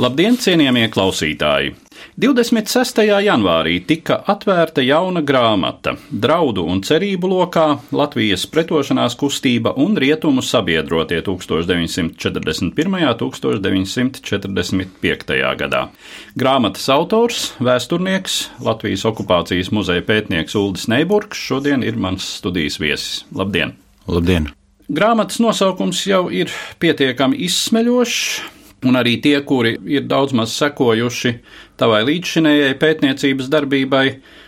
Labdien, 0.00 0.32
cienījamie 0.40 0.86
klausītāji! 0.88 1.74
26. 2.22 3.02
janvārī 3.20 3.74
tika 3.84 4.16
atvērta 4.32 4.80
jauna 4.80 5.20
grāmata 5.20 5.92
Draudu 6.08 6.64
un 6.72 6.80
cerību 6.80 7.28
lokā 7.28 7.84
Latvijas 7.92 8.48
pretošanās 8.48 9.12
kustība 9.20 9.76
un 9.84 10.00
rietumu 10.00 10.40
sabiedrotie 10.40 11.20
1941. 11.26 12.96
un 12.96 13.12
1945. 13.12 15.36
gadā. 15.60 15.92
Grāmatas 16.32 16.88
autors, 16.94 17.52
vēsturnieks, 17.60 18.56
Latvijas 18.64 19.04
okupācijas 19.10 19.68
muzeja 19.76 20.00
pētnieks 20.06 20.56
Uldis 20.56 20.88
Neiburgs 20.88 21.36
šodien 21.50 21.84
ir 21.84 22.00
mans 22.00 22.24
studijas 22.38 22.80
viesis. 22.80 23.28
Labdien! 23.36 23.76
Labdien! 24.08 24.48
Grāmatas 24.88 25.36
nosaukums 25.44 26.00
jau 26.08 26.32
ir 26.32 26.48
pietiekami 26.80 27.36
izsmeļošs, 27.44 28.56
un 28.86 28.96
arī 28.96 29.16
tie, 29.22 29.36
kuri 29.46 29.74
ir 29.88 30.06
daudz 30.08 30.34
maz 30.36 30.54
sekojuši 30.56 31.34
tavai 31.80 32.00
līdzšinējai 32.08 32.76
pētniecības 32.80 33.50
darbībai, 33.52 34.04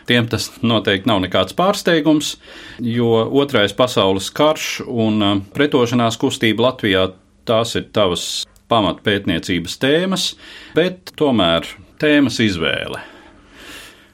tiem 0.09 0.29
tas 0.33 0.51
noteikti 0.65 1.11
nav 1.11 1.23
nekāds 1.27 1.57
pārsteigums, 1.59 2.37
jo 2.81 3.27
Otrais 3.43 3.75
pasaules 3.77 4.31
karš 4.35 4.71
un 4.87 5.23
uh, 5.23 5.39
pretošanās 5.55 6.19
kustība 6.21 6.71
Latvijā 6.71 7.11
tās 7.49 7.77
ir 7.79 7.89
tavas 7.95 8.45
pamatpētniecības 8.73 9.81
tēmas, 9.83 10.29
bet 10.77 11.13
tomēr 11.19 11.67
tēmas 12.01 12.41
izvēle. 12.43 13.03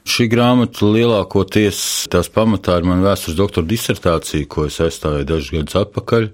Šī 0.09 0.25
grāmata 0.31 0.87
lielākoties 0.89 2.07
tās 2.09 2.31
pamatā 2.33 2.79
ir 2.79 2.87
mana 2.87 3.11
vēstures 3.11 3.37
doktora 3.37 3.67
disertācija, 3.69 4.47
ko 4.49 4.65
es 4.65 4.79
aizstāvēju 4.81 5.27
dažus 5.29 5.53
gadus 5.53 5.77
atpakaļ. 5.83 6.25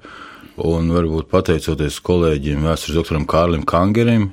Un 0.56 0.88
varbūt 0.96 1.28
pateicoties 1.28 1.98
kolēģiem, 2.00 2.64
vēstures 2.64 2.96
doktoram 2.96 3.26
Kārlim 3.28 3.66
Kangerim 3.68 4.30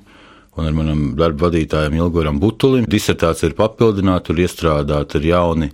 un 0.52 0.66
ar 0.68 0.74
manam 0.76 1.04
darba 1.16 1.46
vadītājam 1.46 1.94
Ilgoram 1.96 2.36
Butulim, 2.40 2.84
disertācija 2.90 3.48
ir 3.48 3.54
papildināta, 3.56 4.26
tur 4.28 4.42
iestrādāta 4.42 5.16
ir 5.16 5.30
jauni 5.30 5.70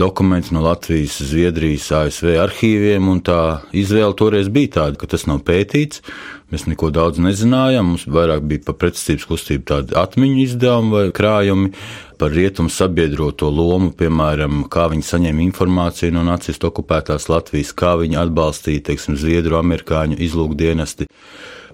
dokumenti 0.00 0.52
no 0.52 0.60
Latvijas, 0.66 1.16
Zviedrijas, 1.24 1.86
ASV 1.96 2.34
arhīviem, 2.42 3.08
un 3.08 3.22
tā 3.24 3.40
izvēle 3.72 4.12
toreiz 4.18 4.50
bija 4.52 4.74
tāda, 4.76 5.00
ka 5.00 5.08
tas 5.08 5.24
nav 5.30 5.40
pētīts. 5.48 6.04
Mēs 6.52 6.66
neko 6.66 6.90
daudz 6.92 7.20
nezinājām, 7.22 7.92
mums 7.92 8.04
vairāk 8.10 8.44
bija 8.50 8.66
par 8.66 8.76
pretestības 8.82 9.24
kustību 9.30 9.64
tādi 9.70 9.96
atmiņu 9.96 10.40
izdevumi 10.44 10.92
vai 10.96 11.04
krājumi 11.16 11.70
par 12.20 12.34
rietumu 12.36 12.68
sabiedroto 12.74 13.48
lomu, 13.48 13.94
piemēram, 13.96 14.66
kā 14.68 14.88
viņi 14.92 15.06
saņēma 15.06 15.46
informāciju 15.46 16.12
no 16.18 16.26
nacistu 16.26 16.68
okupētās 16.68 17.30
Latvijas, 17.32 17.72
kā 17.72 17.94
viņi 18.02 18.20
atbalstīja, 18.26 18.84
teiksim, 18.90 19.16
Zviedru, 19.16 19.56
amerikāņu 19.62 20.20
izlūkdienesti, 20.26 21.08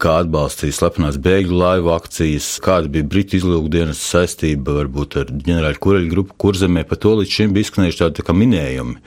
kā 0.03 0.19
atbalstīja 0.23 0.77
slepenās 0.77 1.17
bēgļu 1.23 1.57
laivu 1.61 1.93
akcijas, 1.95 2.57
kāda 2.65 2.91
bija 2.93 3.07
Britu 3.09 3.39
izlūkdienas 3.41 4.03
saistība 4.03 4.77
varbūt 4.81 5.19
ar 5.23 5.33
ģenerāļu 5.33 5.83
kureļu 5.83 6.13
grupu 6.13 6.37
kurzemē, 6.45 6.85
par 6.89 7.01
to 7.03 7.17
līdz 7.21 7.35
šim 7.39 7.57
bija 7.57 7.67
izskanējuši 7.67 8.03
tādi 8.03 8.25
tā 8.27 8.37
minējumi. 8.37 9.01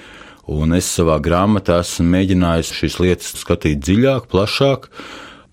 Un 0.49 0.73
es 0.73 0.87
savā 0.89 1.19
grāmatā 1.21 1.77
esmu 1.83 2.07
mēģinājis 2.15 2.71
šīs 2.73 2.95
lietas 3.03 3.33
skatīt 3.37 3.83
dziļāk, 3.85 4.25
plašāk, 4.31 4.87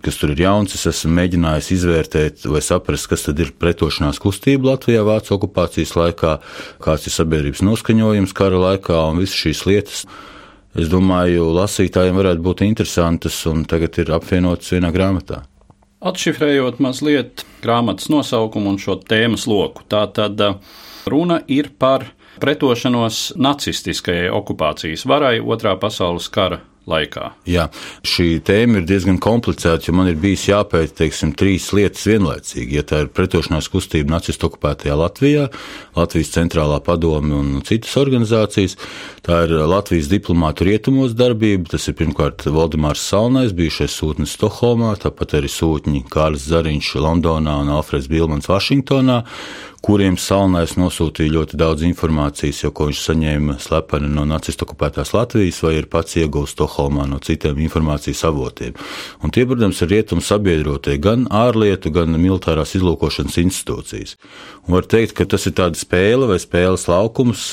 kas 0.04 0.20
tur 0.20 0.32
ir 0.32 0.40
jauns. 0.40 0.76
Es 0.78 0.86
esmu 0.88 1.12
mēģinājis 1.18 1.72
izvērtēt 1.76 2.46
vai 2.48 2.62
saprast, 2.64 3.10
kas 3.10 3.26
tad 3.26 3.42
ir 3.44 3.52
pretošanās 3.60 4.20
kustība 4.22 4.72
Latvijā 4.72 5.02
Vācu 5.04 5.36
okupācijas 5.36 5.92
laikā, 5.98 6.38
kāds 6.84 7.10
ir 7.10 7.16
sabiedrības 7.16 7.64
noskaņojums 7.66 8.32
kara 8.36 8.62
laikā 8.70 9.02
un 9.10 9.20
visas 9.20 9.36
šīs 9.44 9.66
lietas. 9.68 10.06
Es 10.76 10.90
domāju, 10.92 11.46
lasītājiem 11.56 12.18
varētu 12.20 12.42
būt 12.44 12.62
interesantas 12.66 13.38
un 13.48 13.64
tagad 13.64 13.96
ir 14.02 14.10
apvienotas 14.12 14.74
vienā 14.74 14.90
grāmatā. 14.92 15.40
Atšifrējot 16.04 16.82
mazliet 16.84 17.46
grāmatas 17.64 18.10
nosaukumu 18.12 18.74
un 18.74 18.76
šo 18.80 18.98
tēmas 19.00 19.46
loku, 19.48 19.86
tā 19.88 20.04
tad 20.12 20.42
runa 21.08 21.40
ir 21.48 21.70
par 21.80 22.04
pretošanos 22.42 23.38
nacistiskajai 23.40 24.28
okupācijas 24.36 25.06
varai 25.08 25.38
otrā 25.40 25.72
pasaules 25.80 26.28
kara 26.28 26.60
laikā. 26.86 27.30
Jā, 27.50 27.66
šī 28.06 28.38
tēma 28.46 28.80
ir 28.80 28.86
diezgan 28.88 29.18
komplicēta, 29.22 29.88
jo 29.88 29.94
man 29.98 30.10
ir 30.10 30.18
bijis 30.22 30.46
jāpēta 30.50 31.02
teiksim, 31.02 31.34
trīs 31.38 31.68
lietas 31.74 32.06
vienlaicīgi. 32.06 32.78
Ja 32.78 32.84
tā 32.86 33.02
ir 33.04 33.12
pretošanās 33.14 33.68
kustība 33.72 34.14
nacistu 34.14 34.48
okupētajā 34.50 34.96
Latvijā, 34.98 35.48
Latvijas 35.98 36.32
centrālā 36.36 36.78
padome 36.86 37.34
un 37.36 37.52
citas 37.66 37.96
organizācijas, 37.98 38.78
tā 39.26 39.42
ir 39.48 39.56
Latvijas 39.66 40.10
diplomātu 40.12 40.68
rietumos 40.70 41.16
darbība. 41.18 41.72
Tas 41.74 41.88
ir 41.90 41.98
pirmkārt 41.98 42.46
Valdemārs 42.46 43.02
Salnais, 43.02 43.54
bijušais 43.56 43.94
sūtnis 43.98 44.36
Stokholmā, 44.38 44.94
tāpat 45.02 45.40
arī 45.40 45.50
sūtņi 45.50 46.06
Kārlis 46.12 46.46
Zariņš 46.52 46.96
Londonā 47.02 47.60
un 47.64 47.72
Alfreds 47.74 48.10
Bilmans 48.12 48.50
Vašingtonā 48.50 49.24
kuriem 49.84 50.16
Salnais 50.20 50.76
nosūtīja 50.78 51.34
ļoti 51.34 51.58
daudz 51.60 51.84
informācijas, 51.86 52.62
jo 52.64 52.72
ko 52.76 52.88
viņš 52.88 53.02
saņēma 53.06 53.58
slepeni 53.62 54.10
no 54.12 54.24
nacistu 54.28 54.66
okupētās 54.66 55.12
Latvijas, 55.16 55.60
vai 55.64 55.76
ir 55.78 55.88
pats 55.92 56.18
iegūst 56.20 56.56
Stokholmā 56.56 57.06
no 57.10 57.20
citiem 57.22 57.60
informācijas 57.66 58.24
avotiem. 58.30 58.76
Un 59.22 59.34
tie, 59.34 59.46
protams, 59.48 59.82
ir 59.84 59.92
rietumu 59.92 60.24
sabiedrotie 60.24 60.96
gan 61.02 61.26
ārlietu, 61.30 61.92
gan 61.94 62.16
militārās 62.16 62.76
izlūkošanas 62.78 63.40
institūcijas. 63.44 64.16
Un 64.66 64.78
var 64.78 64.88
teikt, 64.90 65.16
ka 65.18 65.28
tas 65.28 65.46
ir 65.48 65.56
tāda 65.58 65.78
spēle 65.78 66.30
vai 66.30 66.40
spēles 66.42 66.88
laukums 66.90 67.52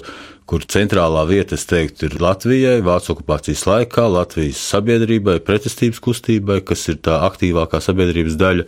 kur 0.54 0.66
centrālā 0.70 1.24
vieta, 1.26 1.58
es 1.58 1.66
teiktu, 1.66 2.06
ir 2.06 2.20
Latvijai, 2.22 2.84
Vācu 2.86 3.16
okupācijas 3.16 3.64
laikā, 3.66 4.04
Latvijas 4.14 4.60
sabiedrībai, 4.70 5.40
pretestības 5.42 6.02
kustībai, 6.04 6.60
kas 6.68 6.86
ir 6.94 7.00
tā 7.02 7.16
aktīvākā 7.26 7.80
sabiedrības 7.82 8.38
daļa. 8.38 8.68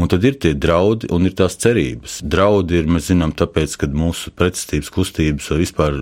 Un 0.00 0.08
tad 0.08 0.24
ir 0.24 0.38
tie 0.40 0.54
draudi 0.56 1.10
un 1.12 1.26
ir 1.28 1.34
tās 1.36 1.58
cerības. 1.60 2.20
Draudi 2.24 2.78
ir, 2.80 2.88
mēs 2.88 3.10
zinām, 3.10 3.34
tāpēc, 3.36 3.74
ka 3.82 3.90
mūsu 3.92 4.32
pretestības 4.32 4.88
kustības 4.94 5.50
vai 5.52 5.58
vispār 5.60 5.98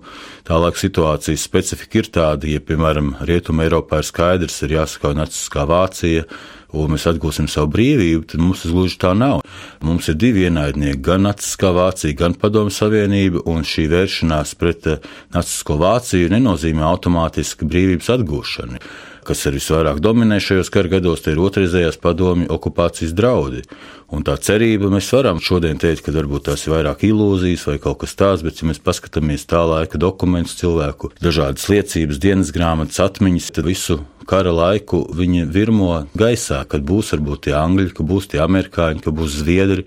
tā 0.47 0.61
laika 0.61 0.85
situācijas 0.85 1.49
specifika 1.49 2.03
ir 2.03 2.13
tāda, 2.15 2.53
ja, 2.53 2.63
piemēram, 2.63 3.17
Rietuma 3.27 3.67
Eiropā 3.67 4.05
ir 4.05 4.07
skaidrs, 4.07 4.61
ir 4.69 4.77
jāsaka 4.77 5.17
nacistiskā 5.19 5.67
Vācija, 5.67 6.29
un 6.77 6.93
mēs 6.93 7.07
atgūsim 7.09 7.49
savu 7.49 7.71
brīvību, 7.77 8.27
tad 8.29 8.43
mums 8.45 8.65
tas 8.65 8.75
gluži 8.75 8.99
tā 9.01 9.15
nav. 9.17 9.43
Mums 9.85 10.11
ir 10.13 10.19
divi 10.21 10.47
ienaidnieki, 10.49 11.01
gan 11.05 11.25
Nacistiskā 11.25 11.73
Vācija, 11.77 12.17
gan 12.19 12.37
Padomu 12.39 12.73
Savienība, 12.75 13.45
un 13.49 13.65
šī 13.67 13.87
vēršanās 13.93 14.57
pret 14.61 14.89
Nacistisko 15.35 15.79
Vāciju 15.81 16.33
nenozīmē 16.35 16.85
automātiski 16.89 17.69
brīvības 17.69 18.13
atgūšanu 18.19 18.83
kas 19.29 19.47
arī 19.49 19.61
visvairāk 19.61 20.01
dominē 20.05 20.41
šajos 20.43 20.73
kara 20.73 20.91
gados, 20.97 21.23
tie 21.25 21.35
ir 21.35 21.43
otrreizējās 21.45 22.01
padomju 22.03 22.51
okupācijas 22.55 23.15
draudi. 23.17 23.65
Un 24.09 24.25
tā 24.25 24.39
cerība 24.41 24.89
mēs 24.89 25.11
varam 25.13 25.41
šodien 25.45 25.81
teikt, 25.81 26.07
ka 26.07 26.15
varbūt 26.17 26.47
tās 26.49 26.65
ir 26.65 26.73
vairāk 26.73 27.05
ilūzijas 27.11 27.67
vai 27.69 27.77
kaut 27.83 28.01
kas 28.05 28.17
tāds, 28.17 28.45
bet, 28.47 28.63
ja 28.63 28.71
mēs 28.71 28.81
paskatāmies 28.81 29.45
tā 29.51 29.61
laika 29.69 30.01
dokumentus, 30.01 30.57
cilvēku 30.63 31.13
dažādas 31.21 31.69
liecības, 31.69 32.23
dienas 32.23 32.55
grāmatas, 32.57 33.03
atmiņas, 33.05 33.51
tad 33.53 33.69
visu 33.69 34.01
kara 34.29 34.53
laiku 34.53 35.03
viņi 35.17 35.47
virmo 35.53 35.93
gaisā, 36.19 36.61
kad 36.69 36.85
būs 36.87 37.15
varbūt 37.15 37.47
tie 37.47 37.55
angļi, 37.57 37.93
ka 37.97 38.05
būs 38.07 38.29
tie 38.33 38.43
amerikāņi, 38.45 39.03
ka 39.05 39.13
būs 39.15 39.39
zviedri, 39.41 39.87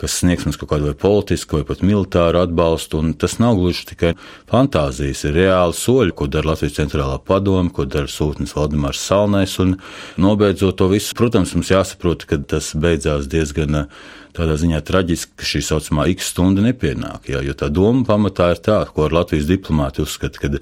kas 0.00 0.20
sniegs 0.20 0.46
mums 0.46 0.58
kaut 0.60 0.70
kādu 0.72 0.90
vai 0.90 0.96
politisku 0.98 1.58
vai 1.58 1.66
pat 1.68 1.82
militāru 1.86 2.42
atbalstu. 2.44 3.00
Un 3.02 3.14
tas 3.18 3.38
nav 3.42 3.58
gluži 3.58 3.88
tikai 3.90 4.12
fantāzijas, 4.50 5.24
ir 5.26 5.36
reāli 5.40 5.76
soļi, 5.76 6.14
ko 6.14 6.30
dara 6.30 6.52
Latvijas 6.52 6.78
centrālā 6.78 7.18
padome, 7.18 7.72
ko 7.74 7.86
dara 7.90 8.10
sūtnis 8.10 8.54
Valdemārs 8.80 9.00
Salnais. 9.00 9.58
Un 9.58 9.76
nobeidzot 10.16 10.76
to 10.76 10.88
visu, 10.88 11.14
protams, 11.14 11.54
mums 11.54 11.70
jāsaprot, 11.70 12.24
ka 12.26 12.38
tas 12.38 12.72
beidzās 12.74 13.28
diezgan 13.28 13.86
tādā 14.32 14.54
ziņā 14.56 14.78
traģiski, 14.86 15.34
ka 15.36 15.44
šī 15.44 15.60
saucamā 15.66 16.06
X 16.14 16.30
stunda 16.30 16.62
nepienāk. 16.62 17.28
Jā, 17.28 17.40
jo 17.42 17.52
tā 17.52 17.68
doma 17.68 18.04
pamatā 18.06 18.52
ir 18.54 18.60
tā, 18.62 18.84
ko 18.86 19.08
ar 19.08 19.12
Latvijas 19.12 19.48
diplomāti 19.48 20.04
uzskata, 20.04 20.38
ka 20.38 20.60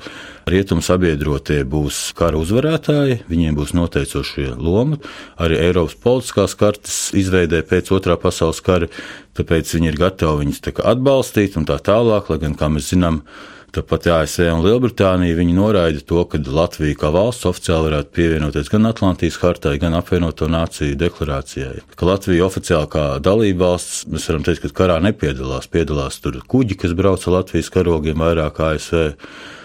rietumu 0.49 0.83
sabiedrotie 0.83 1.61
būs 1.69 2.15
kara 2.17 2.41
uzvarētāji, 2.41 3.21
viņiem 3.29 3.59
būs 3.59 3.75
noteicošie 3.77 4.55
loma, 4.57 4.99
arī 5.37 5.61
Eiropas 5.67 5.99
politiskās 6.01 6.57
kartes 6.57 6.97
izveidē 7.13 7.61
pēc 7.69 7.93
otrā 7.93 8.17
pasaules 8.17 8.65
kara, 8.65 8.89
tāpēc 9.37 9.77
viņi 9.77 9.93
ir 9.93 10.01
gatavi 10.01 10.47
viņus 10.47 10.65
atbalstīt 10.89 11.61
un 11.61 11.69
tā 11.69 11.77
tālāk, 11.77 12.33
lai 12.33 12.41
gan, 12.41 12.57
kā 12.57 12.73
mēs 12.73 12.89
zinām, 12.97 13.23
Tāpat 13.69 14.07
ASV 14.09 14.47
un 14.49 14.63
Lielbritānija 14.65 15.45
noraida 15.53 16.01
to, 16.01 16.23
ka 16.25 16.41
Latvija 16.41 16.97
kā 17.03 17.11
valsts 17.13 17.45
oficiāli 17.51 17.91
varētu 17.91 18.15
pievienoties 18.17 18.71
gan 18.73 18.89
Atlantijas 18.89 19.37
hartai, 19.43 19.75
gan 19.83 19.93
apvienoto 19.99 20.49
nāciju 20.49 20.97
deklarācijai. 20.97 21.83
Ka 21.93 22.09
Latvija 22.09 22.47
oficiāli 22.47 22.89
kā 22.95 23.05
dalība 23.21 23.67
valsts, 23.67 24.07
mēs 24.09 24.25
varam 24.31 24.47
teikt, 24.47 24.65
ka 24.65 24.73
karā 24.83 24.97
nepiedalās. 25.05 25.69
Piedalās 25.69 26.17
tur 26.25 26.41
kuģi, 26.49 26.79
kas 26.81 26.97
brauca 26.97 27.35
Latvijas 27.35 27.69
karogiem 27.75 28.25
vairāk 28.25 28.63
ASV 28.71 29.13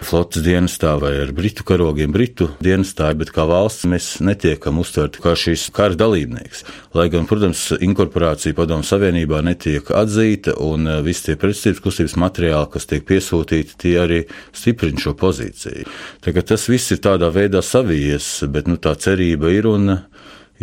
flotes 0.03 0.44
dienestā 0.44 0.97
vai 0.99 1.13
ar 1.21 1.31
britu 1.31 1.63
karogiem, 1.63 2.11
britu 2.11 2.49
dienestā, 2.63 3.07
bet 3.15 3.31
kā 3.31 3.47
valsts 3.47 3.88
mēs 3.88 4.09
netiekam 4.19 4.81
uztverti 4.83 5.23
kā 5.23 5.31
šīs 5.39 5.69
kara 5.75 5.95
dalībnieks. 5.95 6.65
Lai 6.97 7.07
gan, 7.13 7.23
protams, 7.29 7.69
inkorporācija 7.79 8.57
padomu 8.57 8.83
savienībā 8.83 9.39
netiek 9.47 9.88
atzīta 9.95 10.57
un 10.61 10.89
eh, 10.91 10.99
visi 11.06 11.29
tie 11.29 11.38
pretestības 11.39 11.81
kustības 11.88 12.17
materiāli, 12.19 12.71
kas 12.75 12.89
tiek 12.89 13.07
piesūtīti, 13.07 13.77
tie 13.85 13.95
arī 14.05 14.21
stiprina 14.55 15.01
šo 15.01 15.15
pozīciju. 15.19 15.88
Tagad 16.23 16.50
tas 16.53 16.67
viss 16.71 16.94
ir 16.95 17.01
tādā 17.03 17.31
veidā 17.33 17.63
savijies, 17.65 18.29
bet 18.51 18.69
nu, 18.71 18.77
tā 18.77 18.95
cerība 19.00 19.51
ir 19.53 19.69
un 19.71 19.97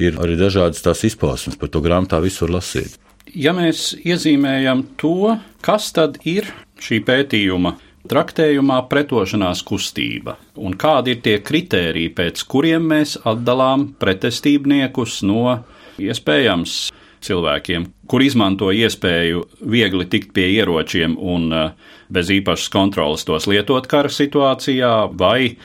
ir 0.01 0.19
arī 0.23 0.39
dažādas 0.41 0.85
tās 0.85 1.05
izpausmes. 1.09 1.59
Par 1.61 1.73
to 1.73 1.83
grāmatā 1.85 2.21
visu 2.23 2.47
var 2.47 2.61
lasīt. 2.61 2.97
Ja 3.31 3.53
mēs 3.55 3.93
iezīmējam 4.01 4.85
to, 4.99 5.37
kas 5.63 5.93
tad 5.95 6.19
ir 6.27 6.49
šī 6.83 7.03
pētījuma 7.07 7.77
traktējumā 8.11 8.79
pretošanās 8.91 9.61
kustība 9.67 10.39
un 10.59 10.75
kādi 10.81 11.15
ir 11.15 11.21
tie 11.25 11.37
kritēriji, 11.45 12.15
pēc 12.17 12.43
kuriem 12.49 12.89
mēs 12.91 13.19
atdalām 13.29 13.91
pretestībniekus 14.01 15.21
no 15.29 15.61
iespējams 16.01 16.79
cilvēkiem, 17.25 17.87
kur 18.11 18.25
izmanto 18.25 18.71
iespēju 18.73 19.45
viegli 19.73 20.07
tikt 20.11 20.33
pie 20.37 20.49
ieročiem 20.57 21.17
un 21.19 21.53
eh, 21.53 21.71
bez 22.13 22.33
īpašas 22.35 22.73
kontrolas 22.73 23.27
tos 23.29 23.49
lietot 23.51 23.87
kara 23.91 24.11
situācijā, 24.13 24.95
vai 25.19 25.57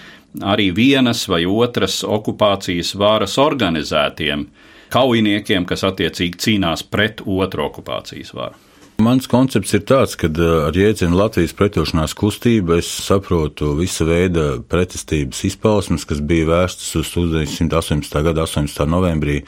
arī 0.44 0.70
vienas 0.76 1.26
vai 1.32 1.46
otras 1.48 2.02
okupācijas 2.04 2.94
varas 3.00 3.38
organizētiem 3.42 4.48
kaujiniekiem, 4.94 5.66
kas 5.68 5.84
attiecīgi 5.88 6.40
cīnās 6.40 6.86
pret 6.88 7.24
otru 7.26 7.66
okupācijas 7.70 8.36
varu. 8.36 8.62
Mans 9.04 9.28
koncepts 9.28 9.74
ir 9.76 9.82
tāds, 9.84 10.14
ka 10.16 10.30
eh, 10.32 10.52
ar 10.70 10.78
jēdzienu 10.78 11.18
Latvijas 11.20 11.56
pretošanās 11.58 12.14
kustība 12.16 12.78
es 12.80 12.88
saprotu 12.88 13.74
visa 13.76 14.08
veida 14.08 14.62
pretestības 14.72 15.42
izpausmes, 15.50 16.06
kas 16.08 16.22
bija 16.24 16.48
vērstas 16.48 16.94
uz 17.02 17.12
1918. 17.12 18.22
gada 18.30 18.46
18. 18.48 18.86
novembrī 18.88 19.42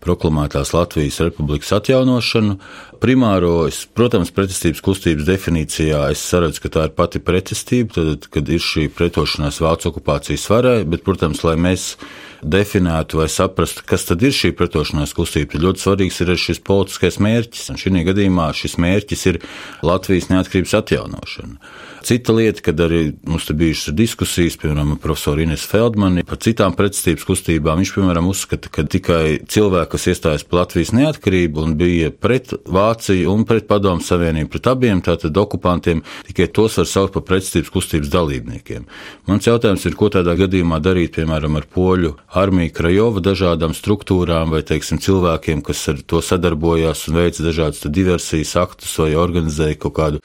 proklamētās 0.00 0.72
Latvijas 0.74 1.20
republikas 1.24 1.72
atjaunošanu. 1.76 2.56
Primāro, 3.00 3.52
es, 3.68 3.82
protams, 3.96 4.32
pretestības 4.36 4.82
kustības 4.84 5.28
definīcijā 5.28 6.02
es 6.12 6.22
saredzu, 6.32 6.64
ka 6.64 6.72
tā 6.74 6.86
ir 6.88 6.96
pati 6.96 7.22
pretestība, 7.24 7.94
tad, 7.96 8.26
kad 8.32 8.48
ir 8.52 8.60
šī 8.64 8.88
pretošanās 8.96 9.60
vācu 9.64 9.90
okupācijas 9.92 10.48
varai, 10.52 10.78
bet, 10.88 11.04
protams, 11.06 11.44
lai 11.46 11.56
mēs 11.60 11.94
definētu 12.40 13.20
vai 13.20 13.28
saprastu, 13.32 13.84
kas 13.88 14.06
tad 14.08 14.24
ir 14.24 14.34
šī 14.36 14.52
pretošanās 14.56 15.14
kustība. 15.16 15.54
Tad 15.54 15.64
ļoti 15.64 15.84
svarīgs 15.84 16.20
ir 16.24 16.34
šis 16.40 16.64
politiskais 16.64 17.20
mērķis, 17.20 17.70
un 17.72 17.80
šī 17.80 18.04
gadījumā 18.10 18.50
šis 18.56 18.76
mērķis 18.80 19.26
ir 19.32 19.40
Latvijas 19.86 20.30
neatkarības 20.32 20.76
atjaunošana. 20.80 21.72
Cita 22.02 22.32
lieta, 22.32 22.62
kad 22.64 22.80
arī 22.80 23.12
mums 23.28 23.44
te 23.48 23.54
bijušas 23.56 23.94
diskusijas, 23.96 24.56
piemēram, 24.60 24.94
ar 24.94 25.00
profesoru 25.02 25.44
Ines 25.44 25.66
Feldmani 25.68 26.24
par 26.24 26.40
citām 26.40 26.72
pretestības 26.76 27.26
kustībām. 27.28 27.80
Viņš, 27.82 27.92
piemēram, 27.96 28.30
uzskata, 28.30 28.70
ka 28.72 28.84
tikai 28.88 29.40
cilvēki, 29.44 29.90
kas 29.92 30.06
iestājas 30.14 30.44
par 30.48 30.62
Latvijas 30.62 30.94
neatkarību 30.96 31.64
un 31.66 31.76
bija 31.80 32.10
pret 32.12 32.54
Vāciju 32.70 33.34
un 33.34 33.44
pret 33.48 33.68
Padomu 33.68 34.04
Savienību, 34.04 34.48
pret 34.54 34.70
abiem 34.72 35.02
tātad 35.04 35.36
okupantiem, 35.36 36.00
tikai 36.28 36.48
tos 36.48 36.78
var 36.80 36.88
saukt 36.88 37.14
par 37.16 37.26
pretestības 37.28 37.72
kustības 37.74 38.12
dalībniekiem. 38.12 38.88
Mans 39.28 39.50
jautājums 39.50 39.84
ir, 39.84 39.96
ko 39.98 40.08
tādā 40.12 40.34
gadījumā 40.40 40.80
darīt, 40.82 41.12
piemēram, 41.18 41.60
ar 41.60 41.68
poļu 41.68 42.14
armiju 42.40 42.74
Krajova 42.80 43.24
dažādām 43.24 43.76
struktūrām 43.76 44.54
vai, 44.54 44.62
teiksim, 44.66 45.02
cilvēkiem, 45.02 45.60
kas 45.66 45.84
ar 45.92 46.00
to 46.06 46.22
sadarbojās 46.24 47.06
un 47.10 47.20
veica 47.20 47.44
dažādas 47.44 47.84
diversijas 47.92 48.56
aktus 48.60 48.96
vai 49.02 49.12
organizēja 49.18 49.78
kaut 49.84 49.96
kādu 49.98 50.24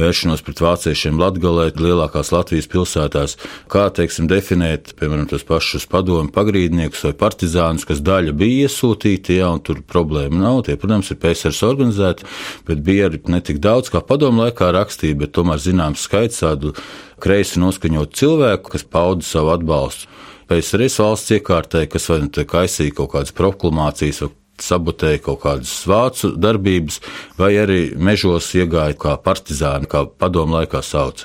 vēršanos 0.00 0.44
pret 0.46 0.64
vāciešiem 0.64 1.09
pašiem 1.10 1.18
Latgalē, 1.18 1.70
lielākās 1.74 2.30
Latvijas 2.32 2.68
pilsētās, 2.70 3.36
kā, 3.68 3.90
teiksim, 3.90 4.28
definēt, 4.28 4.94
piemēram, 4.98 5.26
tos 5.28 5.42
pašus 5.44 5.86
padomu 5.86 6.30
pagrīdniekus 6.30 7.04
vai 7.04 7.12
partizānus, 7.14 7.84
kas 7.84 8.00
daļa 8.00 8.32
bija 8.32 8.68
iesūtīti, 8.68 9.38
jā, 9.40 9.50
un 9.50 9.60
tur 9.60 9.82
problēma 9.82 10.38
nav. 10.38 10.64
Tie, 10.66 10.76
protams, 10.76 11.10
ir 11.10 11.18
PSRS 11.18 11.62
organizēti, 11.66 12.24
bet 12.66 12.82
bija 12.82 13.08
arī 13.08 13.20
ne 13.28 13.40
tik 13.40 13.58
daudz, 13.60 13.90
kā 13.90 14.00
padomu 14.00 14.44
laikā 14.44 14.70
rakstīja, 14.72 15.18
bet 15.18 15.34
tomēr 15.34 15.58
zināms 15.58 16.06
skaits 16.06 16.42
tādu 16.44 16.74
kreisi 17.20 17.60
noskaņotu 17.60 18.16
cilvēku, 18.16 18.70
kas 18.76 18.84
pauda 18.86 19.26
savu 19.26 19.54
atbalstu. 19.54 20.08
PSRS 20.50 20.98
valsts 20.98 21.30
iekārtē, 21.36 21.86
kas 21.86 22.08
vai 22.10 22.24
nu 22.24 22.30
kaisīja 22.30 22.94
kaut 22.96 23.12
kādas 23.12 23.34
proklamācijas 23.34 24.24
vai 24.24 24.32
sabotēja 24.64 25.22
kaut 25.24 25.42
kādas 25.44 25.72
vācu 25.88 26.32
darbības, 26.36 27.00
vai 27.38 27.52
arī 27.60 27.80
mežos 27.96 28.50
iegāja 28.58 28.96
kā 29.00 29.16
partizāni, 29.24 29.88
kā 29.90 30.04
padomu 30.06 30.58
laikā 30.58 30.82
sauc. 30.84 31.24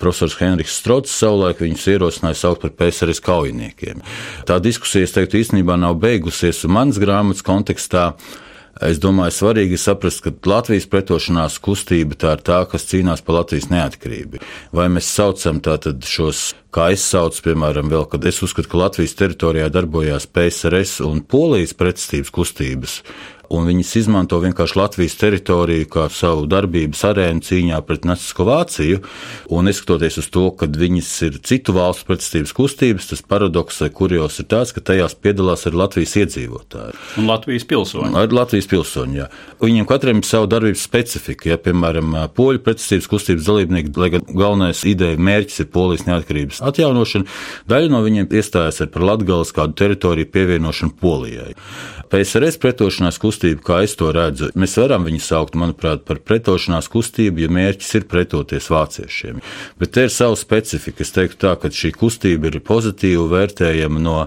Profesors 0.00 0.38
Henriks 0.40 0.78
Strots 0.80 1.12
savulaik 1.12 1.60
viņus 1.60 1.88
ierosināja 1.94 2.40
saukt 2.40 2.64
par 2.64 2.72
PSRS 2.78 3.20
kaujiniekiem. 3.24 4.00
Tā 4.48 4.60
diskusija, 4.64 5.04
es 5.04 5.12
teiktu, 5.16 5.42
īstenībā 5.42 5.76
nav 5.80 5.98
beigusies, 6.00 6.64
un 6.64 6.76
manas 6.78 7.00
grāmatas 7.02 7.44
kontekstā 7.44 8.12
Es 8.82 8.98
domāju, 8.98 9.30
svarīgi 9.36 9.78
saprast, 9.78 10.24
ka 10.24 10.32
Latvijas 10.50 10.88
pretošanās 10.90 11.60
kustība 11.62 12.16
tā 12.18 12.32
ir 12.34 12.42
tā, 12.46 12.58
kas 12.66 12.88
cīnās 12.90 13.22
par 13.22 13.38
Latvijas 13.38 13.68
neatkarību. 13.70 14.40
Vai 14.74 14.88
mēs 14.90 15.10
saucam 15.14 15.60
tātad 15.62 16.02
šos, 16.08 16.48
kā 16.74 16.88
es 16.94 17.04
saucu, 17.06 17.44
piemēram, 17.50 17.92
vēl, 17.92 18.08
kad 18.10 18.26
es 18.26 18.42
uzskatu, 18.42 18.72
ka 18.72 18.80
Latvijas 18.82 19.14
teritorijā 19.20 19.68
darbojās 19.70 20.26
PSRS 20.26 21.04
un 21.06 21.22
Polijas 21.22 21.76
pretestības 21.78 22.34
kustības, 22.34 22.98
un 23.54 23.68
viņas 23.68 23.92
izmanto 24.02 24.38
vienkārši 24.42 24.78
Latvijas 24.78 25.16
teritoriju 25.20 25.88
kā 25.92 26.06
savu 26.12 26.44
darbības 26.50 27.04
arēnu 27.08 27.44
cīņā 27.44 27.80
pret 27.86 28.06
nacisko 28.08 28.46
Vāciju. 28.48 29.00
Un 29.54 29.68
neskatoties 29.68 30.18
uz 30.22 30.28
to, 30.34 30.46
ka 30.58 30.68
viņas 30.68 31.10
ir 31.28 31.38
citu 31.46 31.74
valstu 31.76 32.08
pretestības 32.10 32.54
kustības, 32.56 33.08
tas 33.12 33.24
paradoks 33.24 33.80
vai 33.84 33.90
kurjos 33.94 34.40
ir 34.42 34.48
tāds, 34.50 34.74
ka 34.74 34.82
tajās 34.84 35.16
piedalās 35.16 35.66
arī 35.68 35.80
Latvijas 35.82 36.16
iedzīvotāji. 36.22 36.96
Un 37.22 37.30
Latvijas 37.30 37.66
pilsoņi. 37.70 38.12
Ar 38.20 38.34
Latvijas 38.34 38.68
pilsoņi, 38.70 39.20
jā. 39.22 39.28
Viņiem 39.62 39.88
katram 39.88 40.20
ir 40.20 40.28
sava 40.28 40.50
darbības 40.50 40.84
specifika. 40.84 41.52
Ja, 41.54 41.60
piemēram, 41.60 42.16
poļu 42.36 42.62
pretestības 42.64 43.08
kustības 43.10 43.48
dalībnieki, 43.48 43.94
lai 44.00 44.10
gan 44.16 44.26
galvenais 44.30 44.84
ideja 44.88 45.20
mērķis 45.20 45.64
ir 45.64 45.70
polijas 45.74 46.06
neatkarības 46.08 46.62
atjaunošana, 46.68 47.28
daļa 47.70 47.92
no 47.92 48.02
viņiem 48.04 48.30
iestājas 48.34 48.82
par 48.92 49.06
Latgales 49.10 49.52
kādu 49.54 49.76
teritoriju 49.78 50.30
pievienošanu 50.34 50.96
Polijai. 51.00 51.52
PSRS 52.10 52.58
pretošanās 52.62 53.18
kustība, 53.22 53.62
kā 53.64 53.80
es 53.86 53.96
to 53.98 54.10
redzu, 54.14 54.50
mēs 54.58 54.76
varam 54.80 55.06
viņu 55.08 55.22
saukt, 55.24 55.58
manuprāt, 55.60 56.04
par 56.08 56.20
pretošanās 56.24 56.90
kustību, 56.92 57.44
ja 57.44 57.52
mērķis 57.52 57.94
ir 58.00 58.08
pretoties 58.10 58.70
vāciešiem. 58.72 59.40
Bet 59.80 59.94
te 59.96 60.06
ir 60.08 60.12
sava 60.14 60.36
specifika. 60.38 61.04
Es 61.04 61.14
teiktu 61.14 61.40
tā, 61.46 61.54
ka 61.60 61.72
šī 61.72 61.94
kustība 61.96 62.50
ir 62.50 62.60
pozitīvi 62.64 63.26
vērtējama 63.32 64.02
no 64.02 64.18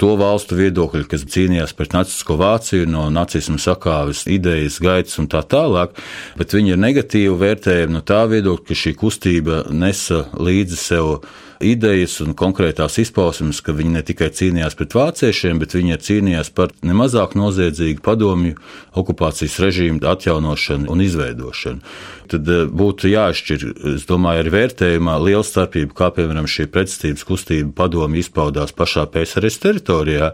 to 0.00 0.14
valstu 0.20 0.58
viedokļa, 0.58 1.04
kas 1.10 1.26
cīnījās 1.34 1.74
pret 1.76 1.94
nacisko 1.96 2.38
Vāciju, 2.40 2.88
no 2.90 3.06
nacismu 3.14 3.60
sakāves 3.62 4.24
idejas, 4.30 4.80
gaitas 4.82 5.18
un 5.22 5.30
tā 5.30 5.44
tālāk, 5.46 5.94
bet 6.38 6.56
viņi 6.56 6.74
ir 6.74 6.82
negatīvi 6.82 7.38
vērtējami 7.44 7.98
no 7.98 8.04
tā 8.06 8.24
viedokļa, 8.30 8.66
ka 8.68 8.78
šī 8.84 8.94
kustība 9.00 9.64
nesa 9.70 10.26
līdzi 10.34 10.80
sev 10.80 11.16
idejas 11.64 12.18
un 12.24 12.34
konkrētās 12.36 12.98
izpausmes, 13.02 13.60
ka 13.64 13.74
viņi 13.76 13.96
ne 13.96 14.02
tikai 14.06 14.30
cīnījās 14.34 14.76
pret 14.78 14.96
vāciešiem, 14.96 15.60
bet 15.62 15.76
viņi 15.76 16.00
cīnījās 16.02 16.50
par 16.54 16.74
nemazāk 16.84 17.36
noziedzīgu 17.38 18.02
padomju 18.04 18.58
okupācijas 18.98 19.60
režīmu 19.62 20.02
atjaunošanu 20.10 20.90
un 20.92 21.04
izveidošanu. 21.04 21.94
Tad 22.30 22.48
eh, 22.48 22.64
būtu 22.70 23.10
jāšķir, 23.12 23.64
es 23.94 24.06
domāju, 24.08 24.44
ar 24.44 24.50
vērtējumā 24.54 25.16
liela 25.20 25.44
starpība, 25.44 25.96
kā 25.98 26.10
piemēram 26.16 26.48
šī 26.48 26.68
pretestības 26.72 27.26
kustība 27.28 27.72
padomju 27.82 28.22
izpaudās 28.22 28.72
pašā 28.76 29.04
PSRS 29.12 29.60
teritorijā, 29.60 30.30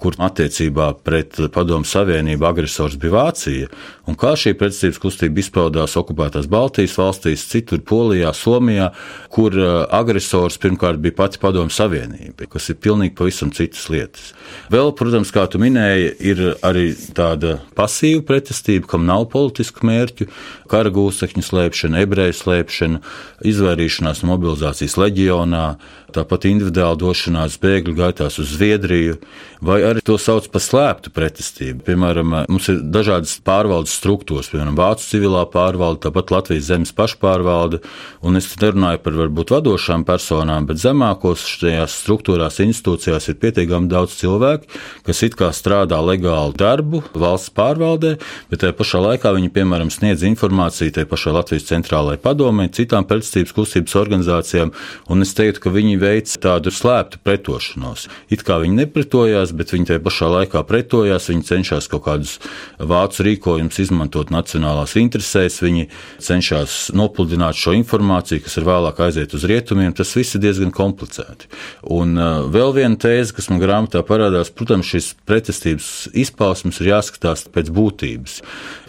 kur 0.00 0.16
attiecībā 0.22 0.90
pret 1.04 1.38
padomu 1.52 1.88
savienību 1.88 2.46
agresors 2.48 2.96
bija 3.00 3.14
Vācija, 3.16 3.68
un 4.08 4.16
kā 4.18 4.32
šī 4.38 4.54
pretestības 4.58 5.00
kustība 5.02 5.42
izpaudās 5.42 5.96
okupētās 6.00 6.48
Baltijas 6.52 6.96
valstīs, 7.00 7.44
citur 7.50 7.82
Polijā, 7.84 8.32
Somijā, 8.36 8.90
kur 9.32 9.56
eh, 9.56 9.76
agresors 9.98 10.56
pirmkārt 10.62 11.02
bija 11.04 11.18
pati 11.20 11.42
padomu 11.42 11.72
savienība, 11.74 12.48
kas 12.52 12.70
ir 12.72 12.80
pilnīgi 12.80 13.16
pavisam 13.18 13.52
citas 13.56 13.90
lietas. 13.92 14.32
Vēl, 14.72 14.92
protams, 14.96 15.32
kā 15.34 15.44
tu 15.52 15.60
minēji, 15.60 16.12
ir 16.32 16.42
arī 16.64 16.88
tāda 17.16 17.58
pasīva 17.76 18.24
pretestība, 18.26 18.88
kam 18.94 19.04
nav 19.08 19.28
politisku 19.32 19.84
mērķu, 19.86 20.30
kara 20.70 20.92
ausekņu 21.26 21.42
slēpšana, 21.42 22.02
ebreju 22.04 22.34
slēpšana, 22.36 23.00
izvairīšanās 23.46 24.22
no 24.22 24.34
mobilizācijas 24.34 24.96
leģionā, 25.00 25.76
tāpat 26.16 26.48
individuāli 26.50 27.00
došanās 27.02 27.58
bēgļu 27.62 27.94
gaitās 27.96 28.40
uz 28.42 28.54
Zviedriju, 28.56 29.18
vai 29.64 29.80
arī 29.86 30.02
to 30.04 30.16
sauc 30.20 30.48
par 30.52 30.62
slēptu 30.64 31.12
pretestību. 31.14 31.84
Piemēram, 31.86 32.34
mums 32.50 32.68
ir 32.72 32.80
dažādas 32.92 33.36
pārvaldes 33.46 33.94
struktūras, 33.96 34.50
piemēram, 34.52 34.76
Vācu 34.76 35.06
civilā 35.06 35.44
pārvalde, 35.52 36.02
tāpat 36.06 36.32
Latvijas 36.34 36.68
zemes 36.68 36.92
pašpārvalde, 36.96 37.80
un 38.26 38.40
es 38.40 38.48
nerunāju 38.60 39.00
par 39.04 39.16
varbūt 39.20 39.54
vadošām 39.56 40.04
personām, 40.08 40.68
bet 40.68 40.80
zemākos 40.82 41.44
šajās 41.48 41.96
struktūrās, 42.02 42.60
institūcijās 42.64 43.30
ir 43.32 43.38
pietiekami 43.42 43.90
daudz 43.90 44.16
cilvēku, 44.20 44.68
kas 45.06 45.22
it 45.26 45.36
kā 45.38 45.50
strādā 45.56 45.98
legālu 46.04 46.56
darbu 46.56 47.02
valsts 47.16 47.52
pārvaldē, 47.56 48.16
bet 48.50 48.62
tajā 48.62 48.76
pašā 48.76 49.02
laikā 49.04 49.32
viņi, 49.36 49.52
piemēram, 49.54 49.92
sniedz 49.92 50.24
informāciju 50.28 50.94
tai 50.96 51.06
pašai 51.08 51.36
Latvijas 51.36 51.68
centrālajai 51.70 52.20
padomē, 52.22 52.68
citām 52.76 53.06
pretestības 53.08 53.54
kustības 53.56 53.96
organizācijām, 53.98 54.72
un 55.12 55.24
es 55.24 55.34
teiktu, 55.36 55.66
ka 55.66 55.74
viņi 55.74 55.96
veic 56.06 56.32
tādu 56.42 56.72
slēptu 56.72 57.20
pretošanos. 57.26 58.06
It 58.32 58.44
kā 58.46 58.60
viņi 58.62 58.80
nepretojās, 58.84 59.52
bet 59.56 59.74
viņi 59.74 59.90
tajā 59.90 60.02
pašā 60.04 60.30
laikā 60.32 60.62
pretojās, 60.68 61.28
viņi 61.32 61.46
cenšas 61.50 61.90
kaut 61.92 62.06
kādus 62.06 62.36
vācu 62.78 63.26
rīkojumus 63.26 63.80
izmantot 63.82 64.32
nacionālās 64.34 64.96
interesēs, 65.00 65.60
viņi 65.64 65.88
cenšas 66.22 66.78
nopludināt 66.96 67.58
šo 67.58 67.74
informāciju, 67.76 68.44
kas 68.46 68.58
ir 68.60 68.68
vēlāk 68.68 69.00
aiziet 69.06 69.34
uz 69.36 69.46
rietumiem. 69.48 69.94
Tas 69.96 70.14
viss 70.16 70.36
ir 70.36 70.44
diezgan 70.44 70.72
komplicēti. 70.74 71.50
Un 71.96 72.16
uh, 72.18 72.46
vēl 72.52 72.74
viena 72.76 72.98
tēze, 73.00 73.34
kas 73.36 73.50
man 73.52 73.62
grāmatā 73.62 74.02
parādās, 74.06 74.52
protams, 74.54 74.88
šīs 74.90 75.12
pretestības 75.28 75.90
izpausmes 76.16 76.80
ir 76.82 76.92
jāskatās 76.94 77.46
pēc 77.52 77.72
būtības. 77.74 78.40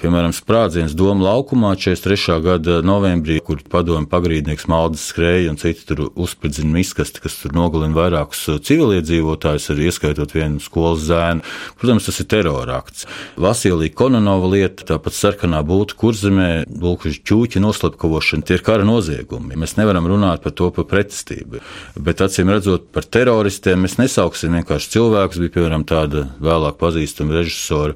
Piemēram, 0.01 0.33
sprādziens 0.35 0.95
Doma 0.97 1.31
laukumā 1.31 1.73
43. 1.79 2.39
gada 2.45 2.79
novembrī, 2.85 3.39
kur 3.43 3.61
padomju 3.71 4.09
pagrīdnieks 4.11 4.67
Maldis 4.71 5.07
skrēja 5.11 5.51
un 5.53 5.59
citi 5.61 5.85
tur 5.89 6.07
uzspridzina 6.09 6.71
miskasti, 7.07 7.21
kas 7.23 7.37
tur 7.41 7.53
nogalina 7.55 7.95
vairākus 7.95 8.41
uh, 8.51 8.59
civiliedzīvotājus, 8.59 9.69
arī 9.71 9.87
ieskaitot 9.87 10.33
vienu 10.35 10.59
skolas 10.59 11.05
zēnu. 11.07 11.43
Protams, 11.79 12.05
tas 12.05 12.19
ir 12.19 12.27
terorakts. 12.27 13.07
Vasilija 13.37 13.93
Kononova 13.95 14.47
lieta, 14.51 14.85
tāpat 14.85 15.15
sarkanā 15.15 15.63
būtu 15.63 15.95
kurzemē, 15.97 16.65
lūkuši 16.67 17.23
ķūķi 17.23 17.63
noslapkavošana, 17.63 18.43
tie 18.43 18.57
ir 18.57 18.65
kara 18.65 18.85
noziegumi. 18.87 19.55
Mēs 19.57 19.77
nevaram 19.77 20.07
runāt 20.07 20.43
par 20.43 20.55
to 20.57 20.69
par 20.71 20.87
pretestību. 20.89 21.61
Bet 21.95 22.21
acīm 22.21 22.51
redzot 22.51 22.91
par 22.91 23.05
teroristiem, 23.05 23.85
mēs 23.85 23.97
nesauksim 24.01 24.57
vienkārši 24.59 24.95
cilvēkus, 24.97 25.41
bija 25.43 25.57
piemēram 25.57 25.87
tāda 25.87 26.27
vēlāk 26.43 26.79
pazīstama 26.81 27.39
režisora 27.39 27.95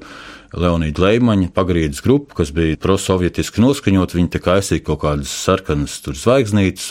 Leonīda 0.52 1.06
Leimaņa 1.06 1.50
pagrīdes 1.56 2.02
grupa, 2.04 2.36
kas 2.42 2.52
bija 2.54 2.76
prosovietiski 2.80 3.62
noskaņot, 3.64 4.14
viņi 4.16 4.32
te 4.34 4.40
kaisīja 4.42 4.84
kaut 4.84 5.02
kādas 5.04 5.32
sarkanas 5.32 5.98
zvaigznītes, 6.04 6.90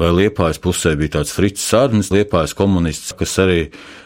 vai 0.00 0.12
Liepājas 0.14 0.60
pusē 0.62 0.94
bija 0.96 1.18
tāds 1.18 1.34
Frits 1.36 1.64
Sārnis, 1.66 2.12
Liepājas 2.14 2.56
komunists, 2.56 3.12
kas 3.16 3.36
arī 3.44 3.58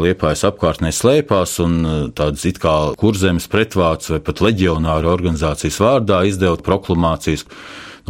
Liepājas 0.02 0.47
apkārtnē 0.50 0.90
slēpās 0.94 1.59
un 1.62 1.76
uh, 1.85 2.00
tādas 2.16 2.47
it 2.50 2.59
kā 2.62 2.75
kurzemes 2.99 3.47
pretvāts 3.50 4.11
vai 4.11 4.23
pat 4.26 4.42
leģionāru 4.42 5.12
organizācijas 5.12 5.78
vārdā 5.82 6.25
izdeva 6.28 6.59
proklamācijas 6.66 7.47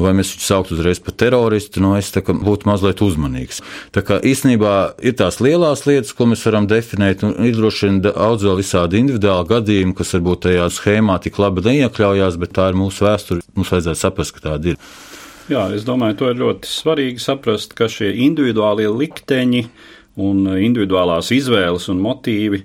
Nu, 0.00 0.07
vai 0.07 0.14
mēs 0.16 0.30
viņu 0.33 0.47
sauktu 0.47 0.73
uzreiz 0.78 0.97
par 1.04 1.12
teroristu, 1.21 1.83
nu, 1.85 1.90
es 1.99 2.07
kā, 2.09 2.33
būtu 2.33 2.64
mazliet 2.64 3.02
uzmanīgs. 3.04 3.59
Tā 3.92 4.00
kā 4.00 4.16
īstenībā 4.25 4.71
ir 5.04 5.12
tās 5.19 5.42
lielās 5.45 5.85
lietas, 5.85 6.14
ko 6.16 6.25
mēs 6.30 6.47
varam 6.49 6.64
definēt, 6.71 7.21
un 7.28 7.37
ir 7.45 7.59
droši 7.59 7.90
vien 7.90 7.99
daudz 8.07 8.47
vēl 8.49 8.57
visādi 8.62 9.02
individuāli 9.02 9.50
gadījumi, 9.50 9.92
kas 9.99 10.14
varbūt 10.16 10.47
tajā 10.47 10.71
schēmā 10.73 11.19
tik 11.21 11.37
labi 11.42 11.66
neiekļaujās, 11.69 12.40
bet 12.40 12.57
tā 12.57 12.71
ir 12.73 12.80
mūsu 12.80 13.04
vēsture. 13.11 13.45
Mums 13.61 13.75
vajadzētu 13.76 14.00
saprast, 14.07 14.38
ka 14.38 14.47
tāda 14.49 14.73
ir. 14.73 14.80
Jā, 15.52 15.69
es 15.76 15.85
domāju, 15.85 16.16
to 16.16 16.33
ir 16.33 16.40
ļoti 16.47 16.73
svarīgi 16.73 17.21
saprast, 17.21 17.76
ka 17.76 17.92
šie 17.92 18.14
individuālie 18.25 18.88
likteņi 18.88 19.66
un 20.25 20.47
individuālās 20.57 21.28
izvēles 21.37 21.92
un 21.92 22.00
motīvi 22.09 22.64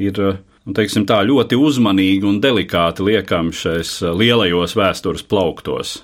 ir 0.00 0.24
nu, 0.24 0.80
teiksim, 0.80 1.04
tā, 1.04 1.20
ļoti 1.28 1.60
uzmanīgi 1.60 2.24
un 2.24 2.40
delikāti 2.40 3.04
liekami 3.04 3.52
šais 3.52 3.98
lielajos 4.16 4.80
vēstures 4.80 5.28
plauktos. 5.28 5.98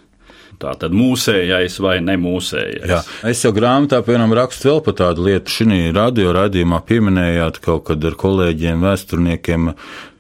Tā 0.57 0.73
tad 0.81 0.95
mūsējais 0.97 1.75
vai 1.85 1.99
nemūsējais. 2.05 2.89
Jā, 2.89 3.01
es 3.29 3.43
jau 3.45 3.53
grāmatā, 3.57 4.01
piemēram, 4.05 4.33
rakstu 4.39 4.71
vēl 4.71 4.79
par 4.87 4.95
tādu 5.03 5.27
lietu. 5.27 5.53
Šī 5.53 5.81
radio 5.93 6.33
raidījumā 6.37 6.81
pieminējāt 6.89 7.61
kaut 7.65 7.85
kad 7.91 8.05
ar 8.09 8.17
kolēģiem, 8.17 8.85
vēsturniekiem 8.87 9.73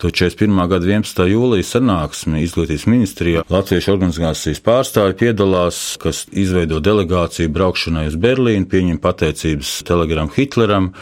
to 0.02 0.10
41. 0.12 0.58
gada 0.72 0.90
11. 0.90 1.22
jūlijas 1.32 1.72
sanāksmi 1.76 2.42
izglītības 2.44 2.84
ministrijā. 2.92 3.44
Latviešu 3.52 3.94
organizācijas 3.94 4.60
pārstāvi 4.66 5.16
piedalās, 5.22 5.80
kas 6.02 6.26
izveido 6.36 6.82
delegāciju 6.84 7.52
braukšanai 7.56 8.04
uz 8.10 8.18
Berlīnu, 8.20 8.68
pieņem 8.68 9.00
pateicības 9.00 9.78
telegramu 9.88 10.36
Hitleram. 10.36 10.92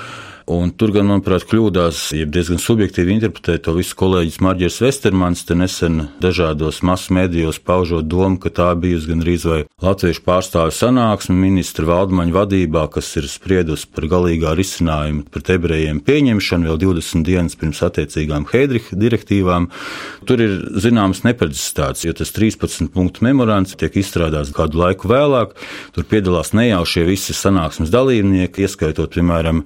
Un 0.45 0.75
tur 0.77 0.91
gan, 0.93 1.07
manuprāt, 1.09 1.47
kļūdās, 1.49 2.11
ja 2.19 2.27
diezgan 2.29 2.59
subjektīvi 2.61 3.15
interpretē 3.15 3.55
to 3.65 3.73
visu 3.79 3.97
kolēģis 3.97 4.43
Marģers 4.45 4.77
Vestermans, 4.85 5.41
te 5.49 5.55
nesen 5.57 6.11
dažādos 6.21 6.83
masu 6.85 7.15
mēdījos 7.17 7.63
paužot 7.65 8.05
domu, 8.13 8.37
ka 8.43 8.53
tā 8.53 8.67
bijusi 8.77 9.09
gan 9.09 9.23
rīz 9.25 9.47
vai 9.49 9.63
latviešu 9.81 10.21
pārstāvju 10.27 10.75
sanāksme 10.77 11.37
ministra 11.39 11.89
Valdmaņa 11.89 12.37
vadībā, 12.37 12.83
kas 12.93 13.09
ir 13.17 13.29
spriedusi 13.33 13.89
par 13.89 14.05
galīgā 14.13 14.53
risinājuma 14.59 15.25
pret 15.33 15.49
ebrejiem 15.55 16.03
pieņemšanu 16.05 16.69
vēl 16.69 16.83
20 16.83 17.25
dienas 17.25 17.57
pirms 17.57 17.81
attiecīgām 17.89 18.45
Heidricha 18.53 19.01
direktīvām. 19.01 19.71
Tur 20.29 20.45
ir 20.45 20.59
zināms 20.77 21.25
neprecizitāts, 21.25 22.05
jo 22.05 22.13
tas 22.21 22.35
13 22.37 22.93
punktu 22.93 23.25
memorands 23.25 23.79
tiek 23.81 23.97
izstrādāts 23.97 24.53
kādu 24.53 24.83
laiku 24.83 25.09
vēlāk. 25.09 25.57
Tur 25.97 26.05
piedalās 26.13 26.53
nejaušie 26.53 27.09
visi 27.09 27.33
sanāksmes 27.33 27.89
dalībnieki, 27.95 28.69
ieskaitot, 28.69 29.17
piemēram, 29.17 29.65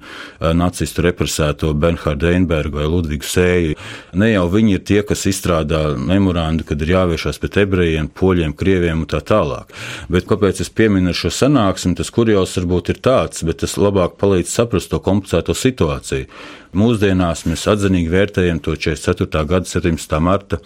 nacistu 0.69 1.03
represēto 1.03 1.73
Bernhardu 1.73 2.29
Einbergu 2.29 2.79
vai 2.79 2.87
Ludvigu 2.89 3.25
Sēju. 3.25 3.75
Ne 4.21 4.31
jau 4.31 4.45
viņi 4.53 4.77
ir 4.77 4.83
tie, 4.85 4.99
kas 5.07 5.25
izstrādā 5.29 5.81
memorandu, 5.97 6.65
kad 6.69 6.81
ir 6.81 6.93
jāvēršās 6.93 7.41
pret 7.41 7.59
ebrejiem, 7.65 8.09
poļiem, 8.13 8.53
krieviem 8.57 9.03
un 9.03 9.09
tā 9.09 9.21
tālāk. 9.25 9.73
Bet 10.13 10.29
kāpēc 10.29 10.61
es 10.63 10.71
pieminu 10.73 11.15
šo 11.17 11.33
sanāksmi, 11.33 11.95
tas 11.99 12.13
kurjos 12.13 12.55
varbūt 12.59 12.93
ir 12.93 13.01
tāds, 13.05 13.43
bet 13.47 13.63
tas 13.63 13.77
labāk 13.81 14.19
palīdz 14.21 14.53
saprast 14.53 14.93
to 14.93 15.01
komplicēto 15.03 15.57
situāciju. 15.57 16.29
Mūsdienās 16.77 17.47
mēs 17.49 17.65
atzinīgi 17.71 18.13
vērtējam 18.13 18.61
to 18.61 18.77
44. 18.77 19.45
gada 19.49 19.65
17. 19.65 20.19
marta 20.21 20.61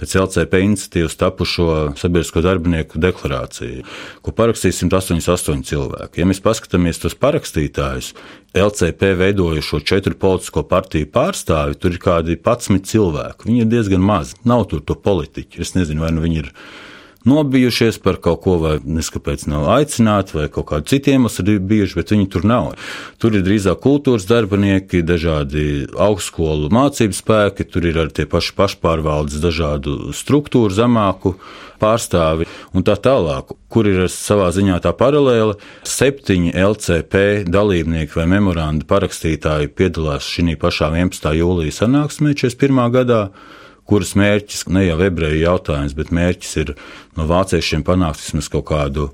pēc 0.00 0.14
LCP 0.20 0.60
iniciatīvas 0.64 1.16
tapušo 1.20 1.68
sabiedrisko 2.00 2.42
darbinieku 2.44 3.00
deklarāciju, 3.02 3.84
ko 4.24 4.34
parakstīja 4.36 4.78
188 4.82 5.64
cilvēki. 5.70 6.22
Ja 6.22 6.28
mēs 6.28 6.42
paskatāmies 6.44 7.00
tos 7.02 7.16
parakstītājus, 7.20 8.12
LCP 8.56 9.12
veidojušo 9.20 9.80
četru 9.84 10.16
politisko 10.20 10.64
partiju 10.68 11.08
pārstāvi, 11.12 11.78
tur 11.80 11.96
ir 11.96 12.02
kādi 12.02 12.36
11 12.38 12.84
cilvēki. 12.88 13.48
Viņi 13.48 13.64
ir 13.64 13.72
diezgan 13.72 14.04
mazi. 14.04 14.36
Nav 14.48 14.68
tur 14.70 14.84
to 14.84 14.96
politiķu. 14.96 15.60
Es 15.64 15.74
nezinu, 15.76 16.06
vai 16.06 16.12
nu 16.16 16.24
viņi 16.24 16.44
ir 16.44 16.52
nobijušies 17.26 17.98
par 18.02 18.20
kaut 18.22 18.42
ko, 18.44 18.56
vai 18.62 18.76
neskapēc 18.80 19.46
nav 19.50 19.66
aicināti, 19.76 20.36
vai 20.38 20.46
kaut 20.52 20.68
kādu 20.70 20.90
citu 20.92 21.12
iemeslu 21.14 21.46
ir 21.56 21.60
bijuši, 21.72 21.98
bet 21.98 22.14
viņi 22.14 22.28
tur 22.32 22.46
nav. 22.48 22.72
Tur 23.22 23.36
ir 23.36 23.44
drīzāk 23.46 23.82
kultūras 23.82 24.28
darbinieki, 24.30 25.04
dažādi 25.06 25.86
augstskolu 25.92 26.70
mācību 26.74 27.16
spēki, 27.16 27.68
tur 27.70 27.88
ir 27.90 28.00
arī 28.04 28.14
tie 28.20 28.28
paši 28.30 28.54
pašpārvaldes 28.58 29.42
dažādu 29.42 30.14
struktūru 30.16 30.74
zemāku 30.74 31.36
pārstāvi 31.80 32.46
un 32.72 32.84
tā 32.86 32.96
tālāk, 33.00 33.52
kur 33.72 33.88
ir 33.88 34.06
savā 34.12 34.48
ziņā 34.54 34.78
tā 34.84 34.94
paralēla. 34.96 35.58
Septiņi 35.86 36.54
LCP 36.56 37.26
dalībnieki 37.50 38.16
vai 38.16 38.26
memoranda 38.36 38.88
parakstītāji 38.88 39.72
piedalās 39.76 40.28
šī 40.30 40.56
pašā 40.60 40.92
11. 40.94 41.30
jūlijas 41.36 41.82
sanāksmē 41.82 42.34
41. 42.38 42.82
gadā 42.94 43.20
kuras 43.86 44.14
mērķis 44.18 44.66
ne 44.74 44.86
jau 44.86 44.98
ebreju 45.06 45.42
jautājums, 45.42 45.94
bet 45.96 46.12
mērķis 46.14 46.56
ir 46.62 46.74
no 47.18 47.26
vāciešiem 47.30 47.84
panākt 47.86 48.22
vismaz 48.22 48.50
kaut 48.52 48.68
kādu 48.72 49.10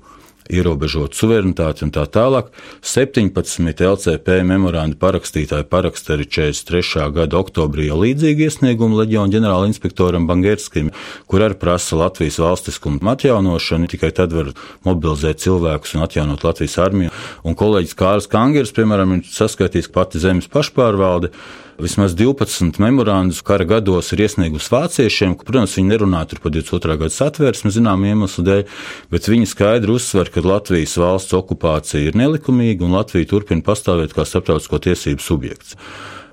ierobežot 0.51 1.15
suverenitāti 1.17 1.85
un 1.85 1.93
tā 1.93 2.03
tālāk. 2.09 2.51
17 2.83 3.83
LCP 3.87 4.41
memoranda 4.47 4.97
parakstītāji 4.99 5.67
paraksta 5.71 6.15
arī 6.17 6.27
43. 6.27 7.07
gada 7.15 7.39
oktobrī 7.39 7.87
jau 7.89 7.99
līdzīgi 8.01 8.47
iesniegumu 8.47 8.99
leģiona 9.01 9.33
ģenerāla 9.33 9.69
inspektoram 9.71 10.27
Bangerskim, 10.29 10.91
kur 11.27 11.45
arī 11.45 11.59
prasa 11.59 11.99
Latvijas 11.99 12.39
valstiskumu 12.43 13.01
atjaunošanu, 13.13 13.89
tikai 13.91 14.13
tad 14.15 14.35
var 14.35 14.53
mobilizēt 14.87 15.43
cilvēkus 15.43 15.97
un 15.97 16.07
atjaunot 16.07 16.45
Latvijas 16.47 16.79
armiju. 16.83 17.13
Un 17.43 17.57
kolēģis 17.59 17.99
Kārls 17.99 18.31
Kangers, 18.31 18.73
piemēram, 18.75 19.19
ir 19.19 19.27
saskaitījis, 19.29 19.91
ka 19.91 20.01
pati 20.01 20.23
zemes 20.23 20.49
pašpārvalde 20.51 21.33
Vismaz 21.79 22.13
12 22.15 22.79
memorandus 22.79 23.41
kara 23.41 23.65
gados 23.65 24.11
ir 24.13 24.21
iesniegusi 24.27 24.69
vāciešiem, 24.69 25.33
ka, 25.39 25.45
protams, 25.47 25.73
viņi 25.79 25.89
nerunā 25.89 26.21
par 26.29 26.51
22. 26.53 26.97
gada 27.01 27.13
satvērsmi 27.15 27.71
zinām 27.73 28.05
iemeslu 28.05 28.45
dēļ, 28.45 28.61
bet 29.09 29.29
viņi 29.31 29.49
skaidri 29.49 29.95
uzsver, 29.95 30.29
ka 30.33 30.43
Latvijas 30.45 30.97
valsts 30.99 31.35
okupācija 31.37 32.09
ir 32.09 32.17
nelikumīga 32.19 32.85
un 32.87 32.97
Latvija 32.97 33.29
turpina 33.29 33.63
pastāvēt 33.65 34.15
kā 34.17 34.25
starptautisko 34.27 34.81
tiesību 34.89 35.23
subjekts. 35.23 35.77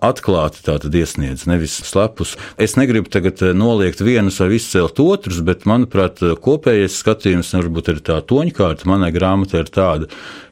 atklāti 0.00 0.62
tātad 0.64 0.94
iesniedz, 0.96 1.44
nevis 1.44 1.74
slepus. 1.84 2.30
Es 2.56 2.72
negribu 2.80 3.10
tagad 3.12 3.42
eh, 3.44 3.52
noliegt 3.52 4.00
vienus 4.00 4.40
vai 4.40 4.54
izcelt 4.56 5.00
otrus, 5.02 5.42
bet, 5.44 5.66
manuprāt, 5.68 6.22
kopējais 6.40 6.96
skatījums, 7.02 7.52
varbūt 7.58 7.92
arī 7.92 8.04
tā 8.08 8.16
toņkārta 8.24 8.88
manai 8.88 9.12
grāmatai 9.12 9.60
ir 9.60 9.68
tāda, 9.74 10.08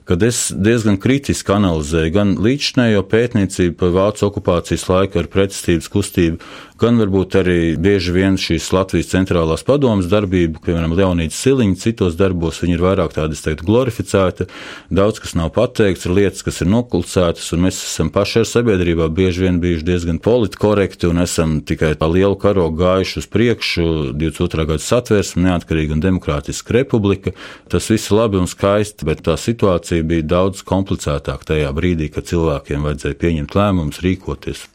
kad 0.09 0.23
es 0.25 0.47
diezgan 0.57 0.97
kritiski 0.97 1.53
analizēju 1.53 2.13
gan 2.15 2.31
līdzinējo 2.41 3.03
pētniecību 3.11 3.77
par 3.77 3.93
vācu 3.93 4.25
okupācijas 4.31 4.87
laiku 4.89 5.21
ar 5.21 5.29
pretestības 5.29 5.91
kustību, 5.93 6.39
gan 6.79 6.97
varbūt 7.01 7.35
arī 7.41 7.59
bieži 7.77 8.15
vien 8.15 8.39
šīs 8.41 8.71
Latvijas 8.73 9.11
centrālās 9.11 9.65
padomas 9.67 10.09
darbību, 10.09 10.63
piemēram, 10.65 10.95
Leonīds 10.97 11.37
Siliņš, 11.43 11.83
citos 11.83 12.17
darbos 12.19 12.63
viņi 12.63 12.77
ir 12.79 12.85
vairāk 12.85 13.17
tādi, 13.17 13.37
es 13.37 13.43
teiktu, 13.45 13.67
glorificēti, 13.69 14.47
daudz 14.95 15.21
kas 15.21 15.35
nav 15.39 15.51
pateikts, 15.57 16.07
ir 16.07 16.15
lietas, 16.17 16.45
kas 16.47 16.63
ir 16.63 16.71
noklusētas, 16.71 17.51
un 17.57 17.67
mēs 17.67 17.83
esam 17.83 18.13
paši 18.15 18.41
ar 18.45 18.49
sabiedrībā 18.49 19.11
bieži 19.13 19.45
vien 19.45 19.59
bijuši 19.61 19.89
diezgan 19.91 20.23
politkorekti 20.23 21.11
un 21.11 21.25
esam 21.25 21.59
tikai 21.67 21.93
pa 21.99 22.09
lielu 22.09 22.39
karogu 22.39 22.79
gājuši 22.81 23.21
uz 23.25 23.29
priekšu 23.35 23.89
22. 24.15 24.69
gada 24.73 24.87
satversme, 24.87 25.45
neatkarīga 25.49 25.99
un 25.99 26.05
demokrātiska 26.05 26.79
republika. 26.79 27.35
Tas 27.69 27.91
viss 27.91 28.13
labi 28.15 28.39
un 28.39 28.47
skaisti, 28.51 29.07
bet 29.09 29.25
tā 29.27 29.35
situācija 29.41 29.98
situācija 29.99 30.07
bija 30.07 30.23
daudz 30.23 30.63
komplicētāka 30.65 31.55
tajā 31.55 31.73
brīdī, 31.73 32.11
kad 32.11 32.27
cilvēkiem 32.27 32.85
vajadzēja 32.85 33.19
pieņemt 33.19 33.55
lēmumus, 33.55 34.03
rīkoties. 34.03 34.69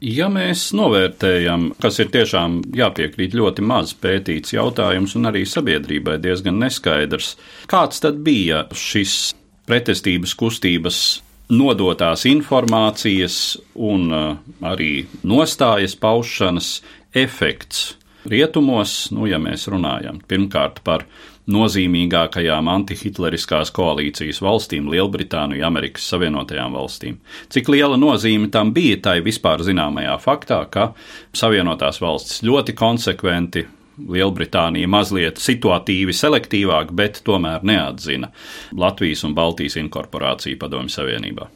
Ja 0.00 0.28
mēs 0.28 0.72
novērtējam, 0.72 1.74
kas 1.80 1.98
ir 1.98 2.10
tiešām 2.12 2.62
jāpiekrīt 2.72 3.34
ļoti 3.34 3.62
maz 3.62 3.94
pētīts 3.94 4.54
jautājums 4.54 5.16
un 5.16 5.26
arī 5.26 5.44
sabiedrībai 5.44 6.18
diezgan 6.22 6.58
neskaidrs, 6.62 7.36
kāds 7.66 8.00
tad 8.00 8.22
bija 8.22 8.68
šis 8.72 9.34
pretestības 9.66 10.34
kustības 10.38 11.22
nodotās 11.50 12.24
informācijas 12.28 13.58
un 13.74 14.12
uh, 14.12 14.36
arī 14.62 15.08
nostājas 15.24 15.96
paušanas 15.98 16.82
efekts 17.12 17.96
rietumos, 18.28 19.10
nu, 19.10 19.26
ja 19.26 19.38
mēs 19.40 19.66
runājam 19.66 20.20
pirmkārt 20.28 20.82
par 20.84 21.08
nozīmīgākajām 21.48 22.68
antihitleriskās 22.72 23.72
koalīcijas 23.76 24.42
valstīm, 24.44 24.90
Lielbritāniju, 24.92 25.64
Amerikas 25.66 26.08
Savienotajām 26.12 26.76
valstīm. 26.76 27.16
Cik 27.52 27.72
liela 27.72 27.96
nozīme 28.00 28.50
tam 28.52 28.74
bija 28.76 29.00
tai 29.08 29.18
vispār 29.24 29.64
zināmajā 29.64 30.18
faktā, 30.22 30.60
ka 30.70 30.92
Savienotās 31.36 32.02
valstis 32.04 32.44
ļoti 32.44 32.76
konsekventi 32.78 33.66
Lielbritānija 33.98 34.88
mazliet 34.90 35.40
situatīvi 35.42 36.14
selektīvāk, 36.14 36.92
bet 36.96 37.20
tomēr 37.26 37.64
neatzina 37.66 38.30
Latvijas 38.78 39.24
un 39.26 39.34
Baltijas 39.36 39.78
inkorporāciju 39.80 40.58
Padomju 40.60 40.92
Savienībā. 40.94 41.48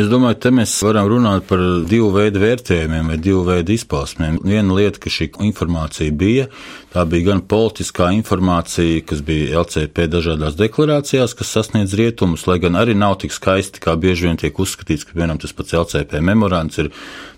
Es 0.00 0.08
domāju, 0.10 0.38
te 0.40 0.52
mēs 0.54 0.74
varam 0.86 1.08
runāt 1.10 1.46
par 1.50 1.62
divu 1.90 2.10
veidu 2.14 2.42
vērtējumiem 2.42 3.12
vai 3.12 3.18
divu 3.20 3.44
veidu 3.48 3.74
izpausmēm. 3.76 4.40
Viena 4.46 4.76
lieta, 4.76 5.02
ka 5.02 5.12
šī 5.12 5.30
informācija 5.50 6.14
bija, 6.16 6.48
tā 6.94 7.04
bija 7.10 7.30
gan 7.30 7.44
politiskā 7.50 8.10
informācija, 8.16 9.04
kas 9.06 9.24
bija 9.26 9.60
LCP 9.62 10.08
dažādās 10.10 10.58
deklarācijās, 10.58 11.36
kas 11.38 11.54
sasniedz 11.56 11.96
rietumus, 11.98 12.46
lai 12.50 12.60
gan 12.62 12.78
arī 12.80 12.96
nav 12.98 13.18
tik 13.22 13.34
skaisti, 13.36 13.82
kā 13.82 13.96
bieži 14.00 14.28
vien 14.28 14.40
tiek 14.40 14.56
uzskatīts, 14.56 15.06
ka, 15.06 15.16
piemēram, 15.16 15.42
tas 15.42 15.54
pats 15.56 15.76
LCP 15.84 16.22
memorands 16.24 16.80
ir 16.82 16.90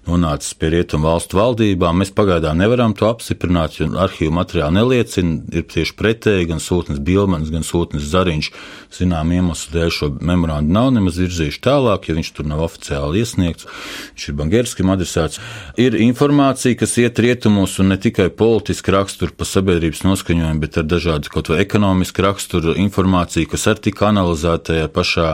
nonācis 0.07 0.55
pie 0.59 0.73
rietumu 0.73 1.07
valstu 1.07 1.39
valdībām. 1.39 2.01
Mēs 2.03 2.11
pagaidām 2.17 2.59
nevaram 2.59 2.95
to 2.99 3.07
apstiprināt, 3.07 3.79
jo 3.79 3.87
arhīvu 4.03 4.35
materiāli 4.35 4.81
neliecina. 4.81 5.39
Ir 5.55 5.67
tieši 5.71 5.95
pretēji, 5.99 6.49
gan 6.51 6.63
sūtnis 6.63 6.99
Bilmans, 7.03 7.53
gan 7.55 7.63
sūtnis 7.67 8.09
Zariņš, 8.11 8.51
zinām 8.99 9.31
iemeslu 9.37 9.77
dēļ 9.77 9.93
šo 9.95 10.11
memorandu 10.19 10.75
nav 10.75 10.91
nemaz 10.97 11.21
virzījuši 11.23 11.63
tālāk, 11.63 12.09
jo 12.09 12.17
viņš 12.19 12.33
tur 12.37 12.49
nav 12.51 12.65
oficiāli 12.67 13.23
iesniegts. 13.23 13.69
Viņš 14.17 14.27
ir 14.29 14.37
Bangerskim 14.41 14.91
adresēts. 14.93 15.41
Ir 15.81 15.97
informācija, 16.03 16.79
kas 16.83 16.97
iet 17.01 17.23
rietumos 17.23 17.79
un 17.83 17.93
ne 17.95 18.01
tikai 18.03 18.29
politiski 18.35 18.95
rakstur 18.95 19.33
pa 19.37 19.47
sabiedrības 19.49 20.03
noskaņojumu, 20.09 20.63
bet 20.67 20.81
ar 20.83 20.89
dažādu 20.89 21.31
kaut 21.33 21.53
vai 21.53 21.63
ekonomisku 21.63 22.27
raksturu 22.27 22.75
informāciju, 22.83 23.53
kas 23.55 23.69
arī 23.71 23.87
tika 23.89 24.11
analizēta 24.11 24.73
tajā 24.73 24.91
pašā 24.93 25.29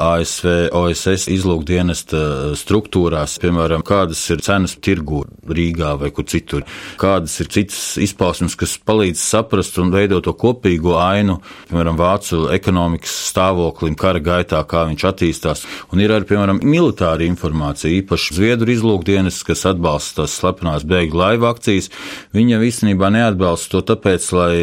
ASV, 0.00 0.50
OSS 0.74 1.28
izlūkdienesta 1.32 2.24
struktūrās, 2.58 3.36
piemēram, 3.42 3.84
kāda 3.86 4.13
kādas 4.14 4.30
ir 4.30 4.42
cenas 4.42 4.76
tirgu 4.78 5.24
Rīgā 5.44 5.94
vai 5.98 6.10
kur 6.14 6.24
citur, 6.24 6.64
kādas 6.98 7.34
ir 7.40 7.48
citas 7.50 7.96
izpausmes, 7.98 8.54
kas 8.56 8.78
palīdz 8.78 9.18
saprast 9.18 9.78
un 9.78 9.90
veidot 9.92 10.24
to 10.24 10.32
kopīgo 10.32 10.96
ainu, 10.98 11.40
piemēram, 11.68 11.98
vācu 11.98 12.48
ekonomikas 12.54 13.12
stāvoklim, 13.30 13.96
kara 13.98 14.20
gaitā, 14.20 14.62
kā 14.64 14.86
viņš 14.88 15.04
attīstās. 15.10 15.64
Un 15.92 16.00
ir 16.00 16.14
arī, 16.14 16.28
piemēram, 16.30 16.62
militāra 16.62 17.26
informācija, 17.26 17.92
īpaši 18.00 18.38
Zviedru 18.38 18.72
izlūkdienas, 18.72 19.42
kas 19.46 19.66
atbalsta 19.68 20.22
tās 20.22 20.38
slepenās 20.38 20.86
bēgļu 20.88 21.20
laivu 21.20 21.48
akcijas. 21.50 21.90
Viņa 22.34 22.62
īstenībā 22.64 23.10
neatbalsta 23.14 23.76
to 23.76 23.82
tāpēc, 23.92 24.30
lai 24.36 24.54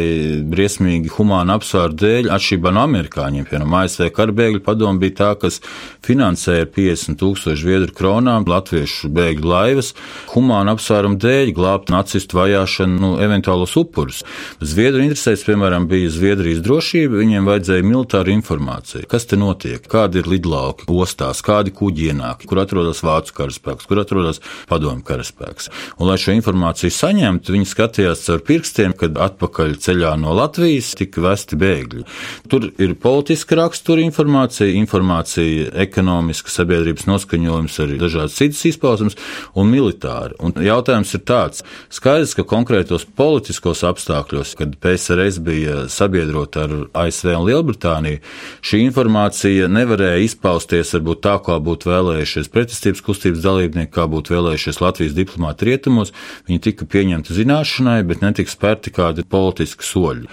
briesmīgi 0.48 1.12
humāna 1.14 1.58
apsvēru 1.60 1.98
dēļ, 2.02 2.32
atšķirībā 2.34 2.72
no 2.74 2.86
amerikāņiem, 2.88 3.46
piemēram, 3.48 3.78
ASV 3.82 4.10
karabēgļu 4.16 4.64
padomu 4.66 5.02
bija 5.02 5.18
tā, 5.22 5.30
kas 5.44 5.60
finansēja 6.04 6.66
50 6.72 7.20
tūkstošu 7.20 7.68
viedru 7.68 7.94
kronām 7.96 8.46
latviešu 8.48 9.10
bēgļu 9.12 9.41
laivas 9.48 9.92
humāna 10.32 10.76
apsvērumu 10.76 11.18
dēļ 11.22 11.52
glābt 11.56 11.92
nacistu 11.92 12.38
vajāšanu, 12.38 12.98
nu, 13.02 13.12
eventuālos 13.22 13.74
upurus. 13.80 14.22
Zviedru 14.60 15.02
interesēs, 15.04 15.44
piemēram, 15.46 15.88
bija 15.90 16.10
Zviedrijas 16.12 16.62
drošība, 16.64 17.20
viņiem 17.20 17.48
vajadzēja 17.48 17.86
militāru 17.86 18.34
informāciju. 18.36 19.08
Kas 19.10 19.28
te 19.30 19.38
notiek? 19.40 19.84
Kādi 19.90 20.22
ir 20.22 20.30
lidlauki 20.30 20.88
ostās, 20.92 21.42
kādi 21.44 21.74
kuģi 21.74 22.10
ienāk, 22.12 22.46
kur 22.48 22.62
atrodas 22.62 23.02
vācu 23.04 23.36
karaspēks, 23.40 23.88
kur 23.88 24.02
atrodas 24.02 24.42
padomju 24.70 25.04
karaspēks. 25.08 25.70
Un, 25.98 26.06
lai 26.08 26.18
šo 26.20 26.34
informāciju 26.36 26.92
saņemtu, 26.94 27.56
viņi 27.56 27.68
skatījās 27.68 28.26
caur 28.26 28.42
pirkstiem, 28.46 28.96
kad 28.98 29.18
atpakaļ 29.26 29.76
ceļā 29.82 30.14
no 30.20 30.34
Latvijas 30.36 30.92
tika 30.98 31.24
vesti 31.24 31.58
bēgļi. 31.60 32.06
Tur 32.52 32.68
ir 32.82 32.94
politiska 33.02 33.58
rakstura 33.58 34.04
informācija, 34.04 34.70
informācija, 34.78 35.70
ekonomiska 35.84 36.52
sabiedrības 36.52 37.08
noskaņojums, 37.10 37.78
arī 37.84 37.98
dažādas 38.00 38.38
citas 38.38 38.62
izpausmes, 38.72 39.18
un 39.58 39.70
militāri. 39.72 40.36
Un 40.42 40.54
jautājums 40.56 41.12
ir 41.16 41.24
tāds: 41.28 41.64
skaidrs, 41.92 42.34
ka 42.38 42.46
konkrētos 42.48 43.06
politiskos 43.06 43.84
apstākļos, 43.86 44.54
kad 44.58 44.76
PSRS 44.82 45.40
bija 45.44 45.76
sabiedrota 45.92 46.66
ar 46.66 46.74
ASV 47.04 47.32
un 47.36 47.46
Lielbritāniju, 47.48 48.22
šī 48.64 48.82
informācija 48.86 49.68
nevarēja 49.72 50.22
izpausties 50.26 50.94
varbūt 50.96 51.22
tā, 51.26 51.36
kā 51.44 51.58
būtu 51.62 51.90
vēlējušies 51.90 52.50
pretestības 52.52 53.04
kustības 53.04 53.44
dalībnieki, 53.44 53.92
kā 53.94 54.06
būtu 54.10 54.36
vēlējušies 54.36 54.80
Latvijas 54.82 55.16
diplomāti 55.16 55.70
rietumos. 55.70 56.14
Viņi 56.48 56.62
tika 56.68 56.88
pieņemti 56.88 57.36
zināšanai, 57.36 58.00
bet 58.08 58.24
netika 58.24 58.52
spērti 58.52 58.92
kādi 58.94 59.26
politiski 59.28 59.86
soļi. 59.86 60.28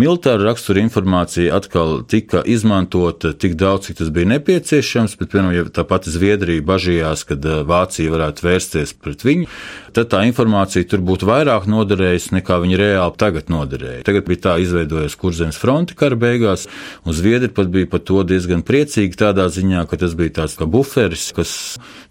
Militāra 0.00 0.46
rakstura 0.48 0.82
informācija 0.82 1.56
atkal 1.56 2.02
tika 2.08 2.42
izmantota 2.48 3.32
tik 3.32 3.56
daudz, 3.60 3.88
cik 3.88 4.00
tas 4.00 4.12
bija 4.14 4.30
nepieciešams, 4.34 5.16
bet, 5.20 5.32
piemēram, 5.32 5.54
ja 5.56 5.66
tā 5.74 5.84
pati 5.88 6.12
Zviedrija 6.12 6.64
bažījās, 6.66 7.24
ka 7.28 7.36
uh, 7.38 7.62
Vācija 7.68 8.12
varētu 8.12 8.41
vērsties 8.46 8.94
pret 8.98 9.24
viņu, 9.26 9.48
tad 9.96 10.10
tā 10.12 10.22
informācija 10.28 10.86
tur 10.88 11.02
būtu 11.04 11.28
vairāk 11.28 11.68
noderējusi 11.70 12.36
nekā 12.38 12.58
viņa 12.62 12.78
reāli 12.80 13.18
tagad 13.20 13.50
noderēja. 13.52 14.02
Tagad 14.08 14.26
bija 14.28 14.42
tā 14.46 14.54
izveidojies 14.62 15.16
kurzemes 15.20 15.58
fronte 15.60 15.96
kara 15.98 16.18
beigās, 16.18 16.66
un 17.06 17.16
Zviedri 17.16 17.50
pat 17.52 17.70
bija 17.72 17.90
par 17.92 18.02
to 18.08 18.22
diezgan 18.26 18.64
priecīgi 18.66 19.18
tādā 19.20 19.48
ziņā, 19.52 19.84
ka 19.90 19.98
tas 20.00 20.16
bija 20.18 20.38
tāds 20.42 20.56
kā 20.58 20.68
buferis, 20.68 21.28
kas 21.36 21.54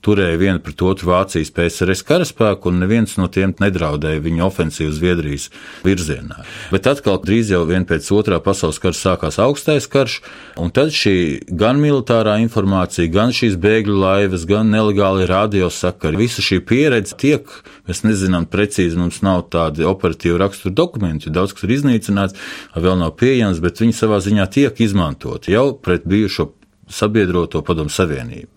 turēja 0.05 0.39
vienu 0.41 0.61
pret 0.63 0.81
otru 0.85 1.11
Vācijas 1.11 1.51
PSRS 1.55 2.05
karaspēku, 2.07 2.71
un 2.71 2.81
neviens 2.81 3.17
no 3.19 3.27
tiem 3.31 3.53
nedraudēja 3.61 4.21
viņa 4.23 4.45
ofensīvu 4.47 4.93
Zviedrijas 4.97 5.49
virzienā. 5.85 6.41
Bet 6.73 6.89
atkal 6.89 7.19
drīz 7.21 7.51
jau 7.53 7.63
vien 7.69 7.85
pēc 7.89 8.07
otrā 8.15 8.41
pasaules 8.43 8.81
kara 8.81 8.97
sākās 8.97 9.39
augstais 9.41 9.89
karš, 9.91 10.19
un 10.61 10.73
tad 10.73 10.93
šī 10.95 11.15
gan 11.57 11.81
militārā 11.81 12.37
informācija, 12.43 13.09
gan 13.11 13.35
šīs 13.35 13.57
bēgļu 13.61 13.99
laivas, 14.01 14.47
gan 14.49 14.71
nelegāli 14.73 15.27
radiosakari, 15.29 16.19
visa 16.25 16.45
šī 16.45 16.61
pieredze 16.65 17.17
tiek, 17.17 17.49
mēs 17.89 18.03
nezinām 18.05 18.47
precīzi, 18.51 18.99
mums 18.99 19.21
nav 19.25 19.47
tādi 19.53 19.87
operatīvi 19.87 20.39
rakstura 20.41 20.75
dokumenti, 20.75 21.33
daudz 21.33 21.55
kas 21.55 21.67
ir 21.67 21.75
iznīcināts, 21.77 22.37
vēl 22.75 22.97
nav 23.01 23.15
pieejams, 23.19 23.61
bet 23.63 23.81
viņi 23.83 23.97
savā 23.97 24.21
ziņā 24.23 24.47
tiek 24.53 24.83
izmantoti 24.83 25.55
jau 25.55 25.71
pret 25.77 26.07
bijušo 26.09 26.51
sabiedroto 26.93 27.61
padomu 27.65 27.91
savienību. 27.91 28.49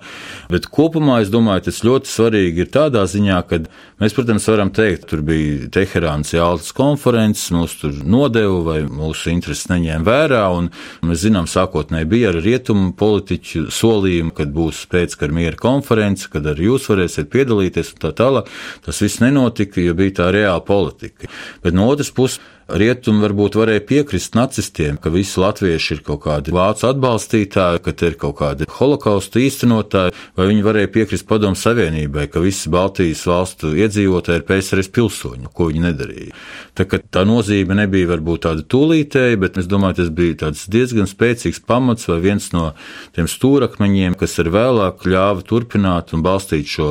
Bet 0.53 0.69
kopumā 0.73 1.21
es 1.23 1.31
domāju, 1.33 1.67
tas 1.69 1.83
ļoti 1.87 2.11
svarīgi 2.11 2.65
ir 2.65 2.71
tādā 2.75 3.05
ziņā, 3.09 3.41
ka 3.49 3.61
mēs, 4.03 4.15
protams, 4.17 4.49
varam 4.51 4.73
teikt, 4.75 5.07
tur 5.11 5.23
bija 5.27 5.69
Teherānas 5.75 6.35
Jāltas 6.35 6.75
konferences, 6.77 7.53
mūs 7.55 7.77
tur 7.81 7.95
nodeva 8.05 8.61
vai 8.67 8.79
mūsu 8.89 9.33
intereses 9.33 9.71
neņēma 9.73 10.07
vērā, 10.09 10.43
un 10.57 10.71
mēs 11.07 11.25
zinām, 11.25 11.49
sākotnēji 11.51 12.11
bija 12.11 12.33
ar 12.33 12.41
rietumu 12.45 12.93
politiķu 12.99 13.69
solījumu, 13.75 14.35
kad 14.37 14.53
būs 14.55 14.85
pēckara 14.93 15.35
miera 15.35 15.61
konference, 15.61 16.29
kad 16.33 16.47
arī 16.51 16.71
jūs 16.71 16.91
varēsiet 16.93 17.33
piedalīties 17.33 17.95
un 17.95 18.03
tā 18.05 18.15
tālāk. 18.17 18.51
Tas 18.85 19.01
viss 19.03 19.23
nenotika, 19.25 19.81
jo 19.83 19.95
bija 19.99 20.19
tā 20.21 20.33
reāla 20.35 20.65
politika. 20.65 21.31
Bet 21.65 21.77
no 21.77 21.89
otras 21.91 22.13
puses, 22.15 22.43
Rietumi 22.65 23.21
varbūt 23.21 23.59
varēja 23.59 23.83
piekrist 23.85 24.37
nacistiem, 24.39 24.97
ka 24.97 25.11
visi 25.13 25.37
latvieši 25.41 25.99
ir 25.99 26.01
kaut 26.07 26.23
kādi 26.25 26.55
vācu 26.55 26.87
atbalstītāji, 26.89 27.83
ka 27.85 27.93
te 27.93 28.09
ir 28.09 28.17
kaut 28.21 28.39
kādi 28.39 28.69
holokausta 28.79 29.43
īstenotāji, 29.43 30.15
vai 30.39 30.47
viņi 30.49 30.65
varēja 30.65 30.91
piekrist 30.95 31.27
padomu 31.29 31.59
savienībai, 31.61 32.25
ka 32.33 32.41
visi 32.41 32.73
Baltijas 32.73 33.27
valstu 33.29 33.75
iedzīvotāji 33.77 34.41
ir 34.41 34.47
PSRS 34.49 34.89
pilsoņi, 34.97 35.51
ko 35.53 35.69
viņi 35.69 35.85
nedarīja. 35.85 36.39
Tā, 36.75 36.87
tā 36.89 37.27
nozīme 37.29 37.77
nebija 37.77 38.09
varbūt 38.15 38.47
tāda 38.47 38.65
tūlītēja, 38.65 39.37
bet 39.45 39.61
es 39.61 39.69
domāju, 39.69 40.01
tas 40.01 40.15
bija 40.17 40.51
diezgan 40.73 41.11
spēcīgs 41.11 41.61
pamats 41.69 42.09
vai 42.09 42.19
viens 42.25 42.49
no 42.57 42.71
tiem 43.15 43.29
stūrakmeņiem, 43.29 44.17
kas 44.19 44.39
ar 44.41 44.49
vēlāk 44.57 45.05
ļāva 45.05 45.45
turpināt 45.45 46.17
un 46.17 46.25
balstīt 46.25 46.73
šo 46.73 46.89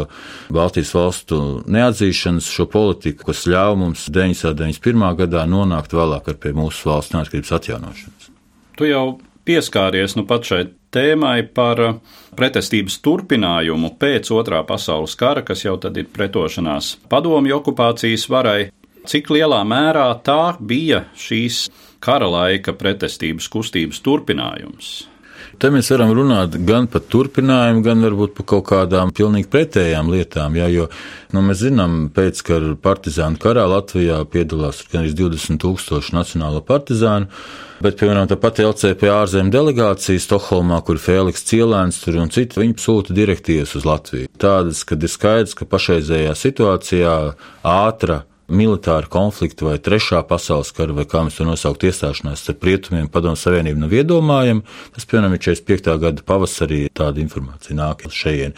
Baltijas 0.54 0.94
valstu 0.94 1.42
neatzīšanas, 1.66 2.54
šo 2.54 2.70
politiku, 2.70 3.32
kas 3.32 3.48
ļāva 3.50 3.76
mums 3.82 4.06
991. 4.14 5.10
gadā 5.24 5.48
no 5.50 5.63
nonākt 5.64 5.96
vēlāk 5.96 6.30
pie 6.44 6.54
mūsu 6.56 6.92
valsts 6.92 7.16
neatkarības 7.16 7.56
atjaunošanas. 7.58 8.32
Tu 8.78 8.90
jau 8.90 9.06
pieskāries 9.48 10.16
nu 10.18 10.26
pat 10.28 10.48
šai 10.48 10.64
tēmai 10.94 11.40
par 11.56 11.82
uh, 11.82 11.96
pretestības 12.38 13.00
turpinājumu 13.04 13.96
pēc 14.02 14.30
otrā 14.36 14.62
pasaules 14.68 15.16
kara, 15.20 15.44
kas 15.46 15.66
jau 15.66 15.76
tad 15.82 15.98
ir 15.98 16.10
pretošanās 16.14 16.96
padomju 17.12 17.60
okupācijas 17.60 18.28
varai. 18.32 18.72
Cik 19.04 19.34
lielā 19.36 19.60
mērā 19.68 20.08
tā 20.24 20.56
bija 20.64 21.04
šīs 21.20 21.66
kara 22.04 22.30
laika 22.32 22.72
pretestības 22.78 23.50
kustības 23.52 24.00
turpinājums? 24.06 24.94
Te 25.64 25.70
mēs 25.72 25.88
varam 25.94 26.10
runāt 26.12 26.58
gan 26.68 26.90
par 26.92 27.06
turpinājumu, 27.08 27.80
gan 27.86 28.02
varbūt 28.04 28.34
par 28.36 28.46
kaut 28.52 28.66
kādām 28.68 29.14
pilnīgi 29.16 29.48
pretējām 29.48 30.10
lietām. 30.12 30.58
Jā, 30.60 30.66
jo 30.68 30.90
nu, 31.32 31.40
mēs 31.46 31.62
zinām, 31.62 31.94
pēc 32.12 32.42
kara 32.44 32.74
partizānu 32.84 33.40
karā 33.40 33.64
Latvijā 33.72 34.18
piedalās 34.28 34.82
gan 34.92 35.08
20 35.08 35.62
tūkstoši 35.64 36.18
nacionālo 36.18 36.60
partizānu. 36.68 37.32
Bet, 37.80 37.96
piemēram, 38.02 38.28
tā 38.28 38.36
pati 38.44 38.68
LCP 38.68 39.08
ārzemju 39.14 39.56
delegācija 39.56 40.26
Stokholmā, 40.26 40.82
kur 40.84 41.00
Fēniks 41.00 41.48
Cielēns 41.48 42.02
tur 42.04 42.20
un 42.20 42.36
citi, 42.36 42.60
viņi 42.60 42.76
sūta 42.84 43.16
direktīvas 43.16 43.78
uz 43.80 43.88
Latviju. 43.88 44.34
Tādas, 44.44 44.84
kad 44.84 45.00
ir 45.00 45.16
skaidrs, 45.16 45.56
ka 45.56 45.70
pašreizējā 45.72 46.36
situācijā 46.44 47.16
ātra 47.64 48.26
militāra 48.52 49.08
konflikta 49.08 49.68
vai 49.68 49.78
trešā 49.80 50.20
pasaules 50.28 50.74
kara, 50.76 50.94
vai 50.96 51.06
kā 51.10 51.24
mēs 51.24 51.38
to 51.40 51.48
nosaukt, 51.48 51.86
iestāšanās 51.88 52.44
starp 52.44 52.66
rietumiem, 52.68 53.08
padomu 53.12 53.40
savienību 53.40 53.84
nav 53.84 53.96
iedomājama. 53.96 54.66
Tas, 54.96 55.08
piemēram, 55.08 55.36
ir 55.38 55.44
45. 55.46 55.96
gada 56.02 56.26
pavasarī 56.28 56.82
tāda 56.94 57.22
informācija 57.24 57.78
nāk 57.78 58.04
šejien. 58.12 58.56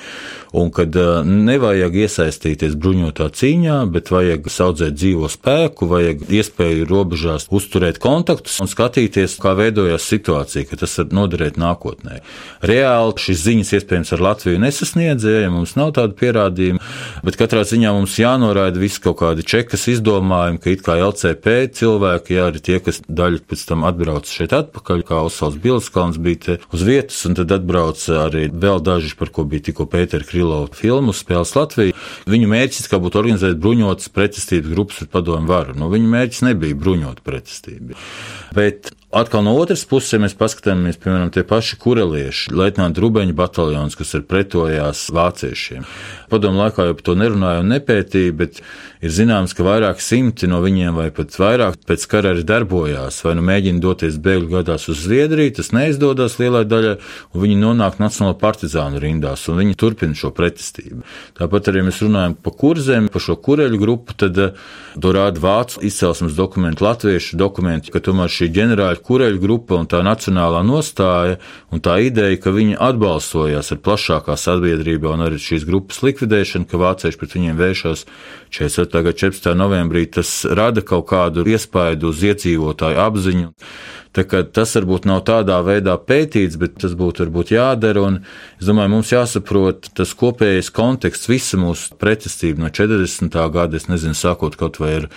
Un 0.56 0.72
kad 0.74 0.96
nevajag 1.28 1.98
iesaistīties 2.06 2.78
bruņotā 2.82 3.30
cīņā, 3.36 3.78
bet 3.94 4.10
vajag 4.14 4.50
saudzēt 4.52 4.98
dzīvo 4.98 5.30
spēku, 5.32 5.90
vajag 5.92 6.26
iespēju 6.40 6.90
robežās 6.90 7.48
uzturēt 7.54 8.00
kontaktus 8.04 8.58
un 8.64 8.72
skatīties, 8.72 9.38
kā 9.44 9.54
veidojās 9.58 10.08
situācija, 10.10 10.66
ka 10.70 10.82
tas 10.82 10.98
var 11.02 11.14
noderēt 11.22 11.60
nākotnē. 11.62 12.22
Reāli 12.66 13.26
šīs 13.26 13.44
ziņas 13.46 13.74
iespējams 13.80 14.16
ar 14.16 14.26
Latviju 14.30 14.64
nesasniedzēja, 14.64 15.46
ja 15.46 15.54
mums 15.54 15.76
nav 15.78 15.94
tādu 16.00 16.18
pierādījumu, 16.20 16.82
bet 17.28 17.38
katrā 17.40 17.66
ziņā 17.68 17.94
mums 17.96 18.18
jānoraida 18.20 18.82
visi 18.82 19.04
kaut 19.04 19.20
kādi 19.22 19.46
čekas 19.46 19.75
kas 19.76 19.90
izdomājumi, 19.92 20.60
ka 20.64 20.72
it 20.72 20.84
kā 20.86 20.96
LCP 21.04 21.56
cilvēki, 21.76 22.38
jā, 22.38 22.48
arī 22.48 22.62
tie, 22.64 22.78
kas 22.84 23.02
daļu 23.04 23.42
pēc 23.44 23.66
tam 23.68 23.84
atbrauc 23.88 24.30
šeit 24.32 24.56
atpakaļ, 24.56 25.04
kā 25.10 25.20
Osvalds 25.28 25.60
Bilskalns 25.60 26.20
bija 26.22 26.56
uz 26.72 26.86
vietas, 26.88 27.20
un 27.28 27.36
tad 27.36 27.52
atbrauc 27.52 28.00
arī 28.24 28.48
vēl 28.54 28.80
daži, 28.86 29.12
par 29.20 29.34
ko 29.36 29.44
bija 29.50 29.68
tikko 29.68 29.90
Pētera 29.92 30.28
Krilova 30.28 30.72
filmu 30.76 31.16
spēles 31.16 31.56
Latviju. 31.58 31.96
Viņu 32.32 32.52
mērķis 32.54 32.88
kā 32.92 33.02
būtu 33.04 33.20
organizēt 33.20 33.60
bruņotas 33.60 34.14
pretestības 34.16 34.72
grupas 34.72 35.04
ar 35.04 35.12
padomu 35.12 35.52
varu. 35.52 35.76
Nu, 35.76 35.92
viņu 35.92 36.12
mērķis 36.16 36.46
nebija 36.48 36.80
bruņot 36.80 37.26
pretestību. 37.26 38.00
Bet 38.56 38.94
Atkal 39.16 39.46
no 39.46 39.54
otras 39.56 39.86
puses, 39.88 40.12
ja 40.12 40.18
mēs 40.20 40.34
paskatāmies, 40.36 40.98
piemēram, 41.00 41.30
tie 41.32 41.46
paši 41.48 41.78
kurelieši, 41.80 42.52
Leitnanta 42.52 43.00
Rubeņa 43.00 43.32
bataljons, 43.38 43.96
kas 43.96 44.12
ir 44.18 44.26
pretojās 44.28 45.06
vāciešiem. 45.16 45.86
Padomu 46.28 46.60
laikā 46.60 46.90
jau 46.90 46.98
par 46.98 47.06
to 47.08 47.16
nerunāja 47.22 47.62
un 47.64 47.72
nepētīja, 47.72 48.34
bet 48.36 48.60
ir 49.00 49.14
zināms, 49.16 49.56
ka 49.56 49.64
vairāk 49.66 50.02
simti 50.04 50.48
no 50.50 50.62
viņiem, 50.64 50.96
vai 50.96 51.10
pat 51.16 51.36
vairāk 51.40 51.80
pēc 51.90 52.06
kara 52.12 52.32
arī 52.34 52.46
darbojās, 52.48 53.18
vai 53.26 53.36
nu 53.38 53.44
mēģina 53.46 53.82
doties 53.84 54.20
bēgļu 54.22 54.52
gadās 54.54 54.88
uz 54.92 55.04
Zviedriju, 55.06 55.56
tas 55.58 55.72
neizdodas 55.76 56.38
lielai 56.40 56.64
daļai, 56.70 56.96
un 57.34 57.44
viņi 57.44 57.58
nonāk 57.62 58.00
Nacionālo 58.02 58.38
partizānu 58.42 59.02
rindās, 59.02 59.44
un 59.50 59.60
viņi 59.62 59.78
turpina 59.80 60.18
šo 60.18 60.32
pretestību. 60.36 61.02
Tāpat 61.40 61.72
arī 61.72 61.86
mēs 61.88 62.02
runājam 62.06 62.38
par 62.46 62.56
kurzem, 62.60 63.10
par 63.12 63.24
šo 63.24 63.38
kureļu 63.48 63.82
grupu, 63.82 64.16
tad 64.18 64.40
eh, 64.42 64.64
to 65.02 65.14
rāda 65.16 65.42
vācu 65.42 65.84
izcelsmes 65.86 66.38
dokumenti, 66.38 66.86
latviešu 66.86 67.40
dokumenti, 67.40 67.94
ka 67.94 68.04
tomēr 68.06 68.32
šī 68.32 68.50
ģenerāļa 68.56 69.04
kureļu 69.06 69.42
grupa 69.42 69.80
un 69.80 69.90
tā 69.92 70.02
nacionālā 70.06 70.64
nostāja 70.66 71.40
un 71.74 71.84
tā 71.84 71.98
ideja, 72.06 72.40
ka 72.42 72.54
viņi 72.56 72.78
atbalstojās 72.80 73.74
ar 73.74 73.82
plašākā 73.86 74.38
sabiedrībā 74.40 75.12
un 75.16 75.26
arī 75.28 75.42
šīs 75.42 75.66
grupas 75.68 76.02
likvidēšanu, 76.06 76.68
ka 76.70 76.80
vācieši 76.82 77.20
pret 77.20 77.36
viņiem 77.36 77.60
vēršas 77.60 78.06
44. 78.56 79.04
gada 79.10 79.18
14. 79.20 79.55
Novembrī, 79.58 80.06
tas 80.12 80.32
rada 80.46 80.84
kaut 80.86 81.08
kādu 81.10 81.46
iespaidu 81.50 82.12
uz 82.12 82.24
iedzīvotāju 82.26 83.02
apziņu. 83.06 83.52
Tas 84.16 84.72
varbūt 84.78 85.06
nav 85.10 85.26
tādā 85.28 85.58
veidā 85.66 85.98
pētīts, 86.00 86.56
bet 86.60 86.78
tas 86.80 86.94
būtu 86.96 87.26
varbūt 87.26 87.52
jādara. 87.52 88.06
Es 88.62 88.70
domāju, 88.70 88.92
mums 88.94 89.12
jāsaprot 89.12 89.90
tas 89.98 90.14
kopējais 90.16 90.70
konteksts, 90.76 91.28
visa 91.28 91.60
mūsu 91.60 91.98
pretestība 92.00 92.64
no 92.64 92.70
40. 92.72 93.36
gada, 93.52 93.76
es 93.76 93.90
nezinu, 93.92 94.16
sākot 94.16 94.56
kaut 94.60 94.80
vai 94.80 94.94
ar 95.02 95.08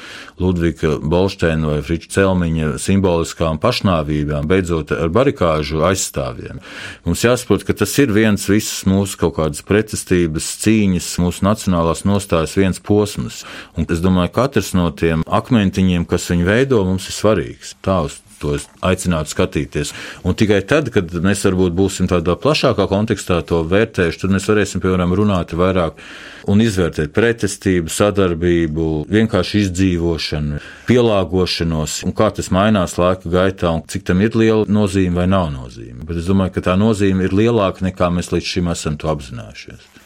Ludvika 0.42 0.96
Bolšteina 0.98 1.70
vai 1.70 1.78
Friča 1.86 2.10
Celmiņa 2.16 2.72
simboliskām 2.82 3.60
pašnāvībām, 3.62 4.50
beidzot 4.50 4.90
ar 4.96 5.12
barikāžu 5.14 5.84
aizstāvjiem. 5.86 6.58
Mums 7.06 7.22
jāsaprot, 7.26 7.66
ka 7.68 7.78
tas 7.78 7.94
ir 8.02 8.10
viens 8.14 8.48
visas 8.50 8.82
mūsu 8.88 9.20
kaut 9.22 9.36
kādas 9.38 9.62
pretestības, 9.66 10.50
cīņas, 10.64 11.12
mūsu 11.22 11.46
nacionālās 11.46 12.02
nostājas 12.08 12.56
viens 12.58 12.82
posms. 12.82 13.44
Un 13.78 13.86
es 13.86 14.02
domāju, 14.02 14.34
katrs 14.40 14.74
no 14.74 14.90
tiem 14.90 15.22
akmentiņiem, 15.26 16.08
kas 16.08 16.30
viņu 16.32 16.48
veido, 16.48 16.82
mums 16.88 17.06
ir 17.10 17.18
svarīgs. 17.18 17.76
Tā 17.84 18.02
uz 18.08 18.18
to 18.42 18.54
aicinātu 18.84 19.32
skatīties. 19.32 19.92
Un 20.26 20.36
tikai 20.38 20.60
tad, 20.68 20.90
kad 20.94 21.12
mēs 21.24 21.44
varbūt 21.46 21.76
būsim 21.78 22.08
tādā 22.10 22.36
plašākā 22.40 22.88
kontekstā 22.90 23.40
to 23.48 23.62
vērtējuši, 23.68 24.22
tad 24.22 24.34
mēs 24.34 24.48
varēsim, 24.50 24.82
piemēram, 24.84 25.14
runāt 25.18 25.54
vairāk 25.58 26.00
un 26.48 26.62
izvērtēt 26.64 27.12
pretestību, 27.16 27.92
sadarbību, 27.92 28.88
vienkārši 29.12 29.64
izdzīvošanu, 29.66 30.62
pielāgošanos, 30.88 32.00
un 32.08 32.16
kā 32.16 32.30
tas 32.34 32.50
mainās 32.54 32.96
laika 33.00 33.30
gaitā, 33.32 33.74
un 33.74 33.84
cik 33.88 34.08
tam 34.08 34.24
ir 34.24 34.38
liela 34.38 34.64
nozīme 34.68 35.22
vai 35.22 35.28
nav 35.30 35.50
nozīme. 35.54 36.06
Bet 36.08 36.22
es 36.22 36.30
domāju, 36.30 36.56
ka 36.56 36.68
tā 36.70 36.78
nozīme 36.80 37.28
ir 37.28 37.36
lielāka 37.36 37.84
nekā 37.86 38.10
mēs 38.14 38.32
līdz 38.32 38.52
šim 38.54 38.72
esam 38.72 39.00
to 39.00 39.12
apzinājušies. 39.12 39.97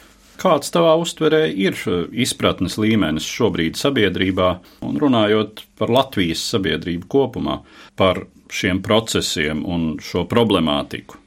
Kāds 0.43 0.73
tavā 0.75 0.97
uztverē 0.99 1.45
ir 1.55 1.77
izpratnes 2.11 2.75
līmenis 2.75 3.23
šobrīd 3.31 3.77
sabiedrībā, 3.79 4.49
un 4.83 4.99
runājot 4.99 5.63
par 5.79 5.93
Latvijas 5.95 6.43
sabiedrību 6.51 7.07
kopumā, 7.07 7.61
par 7.95 8.25
šiem 8.51 8.83
procesiem 8.83 9.63
un 9.63 9.93
šo 10.03 10.25
problemātiku? 10.27 11.22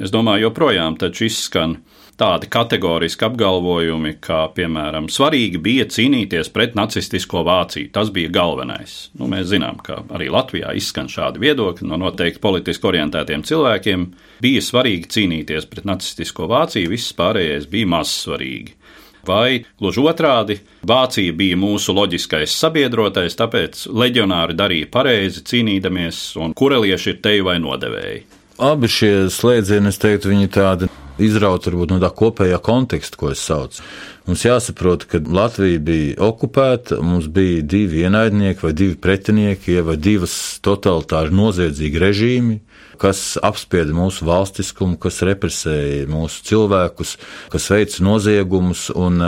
Es 0.00 0.10
domāju, 0.10 0.48
joprojām 0.48 0.96
taču 0.98 1.28
izskan 1.28 1.76
tādi 2.18 2.48
kategoriski 2.50 3.26
apgalvojumi, 3.26 4.16
kā, 4.22 4.44
piemēram, 4.54 5.08
svarīgi 5.10 5.60
bija 5.62 5.86
cīnīties 5.90 6.50
pret 6.54 6.76
nacistisko 6.78 7.42
Vāciju. 7.46 7.90
Tas 7.94 8.10
bija 8.14 8.32
galvenais. 8.34 8.96
Nu, 9.18 9.28
mēs 9.30 9.48
zinām, 9.50 9.80
ka 9.82 10.00
arī 10.14 10.30
Latvijā 10.34 10.74
izskan 10.78 11.10
šādi 11.10 11.42
viedokļi 11.42 11.88
no 11.90 11.98
noteikti 12.04 12.42
politiski 12.42 12.90
orientētiem 12.90 13.46
cilvēkiem. 13.46 14.06
Bija 14.44 14.62
svarīgi 14.62 15.10
cīnīties 15.16 15.68
pret 15.70 15.86
nacistisko 15.90 16.48
Vāciju, 16.50 16.92
viss 16.94 17.14
pārējais 17.18 17.70
bija 17.70 17.90
maz 17.96 18.14
svarīgi. 18.24 18.78
Vai 19.24 19.64
gluži 19.80 20.02
otrādi, 20.04 20.58
Vācija 20.84 21.32
bija 21.32 21.56
mūsu 21.56 21.94
loģiskais 21.96 22.52
sabiedrotais, 22.60 23.38
tāpēc 23.38 23.86
leģionāri 23.88 24.56
darīja 24.58 24.90
pareizi 24.92 25.40
cīnīdamies, 25.48 26.34
un 26.44 26.52
kurelieši 26.52 27.14
ir 27.14 27.20
teju 27.24 27.48
vai 27.48 27.56
nodevēji. 27.62 28.24
Abi 28.62 28.86
šie 28.90 29.12
slēdzieni, 29.34 29.90
es 29.90 29.98
teiktu, 29.98 30.30
viņi 30.30 30.50
tādi 30.54 30.88
izraut 31.22 31.66
varbūt, 31.66 31.94
no 31.94 31.98
tā 32.02 32.10
kopējā 32.14 32.60
konteksta, 32.62 33.18
ko 33.18 33.32
es 33.34 33.42
saucu. 33.42 33.82
Mums 34.24 34.44
jāsaprot, 34.44 35.04
ka 35.08 35.20
Latvija 35.20 35.78
bija 35.84 36.14
okupēta, 36.24 37.00
mums 37.04 37.28
bija 37.28 37.62
divi 37.62 38.04
ienaidnieki 38.06 38.64
vai 38.64 38.72
divi 38.72 38.96
pretinieki, 38.96 39.80
vai 39.84 39.98
divas 40.00 40.34
totalitāri 40.64 41.34
noziedzīgi 41.34 42.00
režīmi, 42.00 42.58
kas 43.00 43.36
apspieda 43.42 43.92
mūsu 43.96 44.24
valstiskumu, 44.28 44.96
kas 45.00 45.20
represēja 45.26 46.08
mūsu 46.08 46.44
cilvēkus, 46.48 47.16
kas 47.52 47.68
veica 47.72 48.04
noziegumus. 48.06 48.86
Un, 48.96 49.20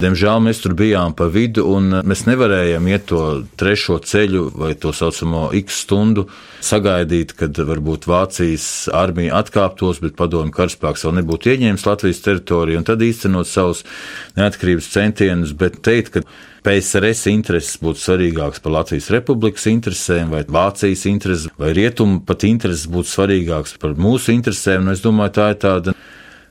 diemžēl 0.00 0.42
mēs 0.42 0.62
tur 0.64 0.74
bijām 0.78 1.14
pa 1.14 1.28
vidu, 1.30 1.66
un 1.70 2.00
mēs 2.02 2.24
nevarējām 2.26 2.88
iet 2.90 3.06
to 3.12 3.24
trešo 3.60 4.00
ceļu 4.02 4.46
vai 4.56 4.72
to 4.74 4.94
saucamo 4.96 5.50
X 5.60 5.82
stundu 5.84 6.26
sagaidīt, 6.64 7.36
kad 7.38 7.56
varbūt 7.56 8.08
Vācijas 8.10 8.88
armija 8.96 9.38
atkāptos, 9.40 10.00
bet 10.02 10.18
padomju 10.18 10.56
karaspēks 10.56 11.06
vēl 11.06 11.20
nebūtu 11.20 11.40
būtu 11.40 11.54
ieņēmis 11.54 11.86
Latvijas 11.86 12.20
teritoriju 12.24 12.80
un 12.80 12.86
tad 12.86 13.00
īstenot 13.02 13.48
savus 13.48 13.84
neatkarības 14.40 14.88
centienus, 14.90 15.52
bet 15.56 15.78
teikt, 15.86 16.16
ka 16.16 16.24
PSRS 16.66 17.30
intereses 17.32 17.78
būtu 17.80 18.02
svarīgākas 18.02 18.60
par 18.64 18.74
Latvijas 18.74 19.08
republikas 19.14 19.64
interesēm, 19.70 20.32
vai 20.34 20.42
Vācijas 20.44 21.06
intereses, 21.08 21.48
vai 21.60 21.72
Rietumu 21.76 22.20
pat 22.26 22.44
intereses 22.48 22.88
būtu 22.90 23.12
svarīgākas 23.14 23.78
par 23.80 23.96
mūsu 23.96 24.34
interesēm. 24.34 24.84
Nu, 24.84 24.96
es 24.96 25.04
domāju, 25.04 25.36
tā 25.38 25.50
ir 25.54 25.60
tāda 25.62 25.96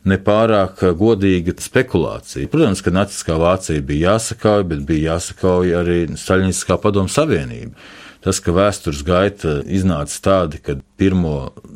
nepārāk 0.10 0.82
godīga 0.98 1.54
spekulācija. 1.62 2.50
Protams, 2.50 2.82
ka 2.82 2.94
Naciskā 2.96 3.38
Vācija 3.40 3.86
bija 3.86 4.16
jāsakauj, 4.16 4.66
bet 4.72 4.86
bija 4.88 5.16
jāsakauj 5.16 5.74
arī 5.82 6.00
Staļiniskā 6.18 6.80
padomu 6.82 7.12
savienība. 7.12 7.76
Tas, 8.24 8.42
ka 8.44 8.56
vēstures 8.56 9.04
gaita 9.08 9.60
iznāca 9.64 10.18
tāda, 10.26 10.60
ka 10.60 10.80
pirmo 11.00 11.36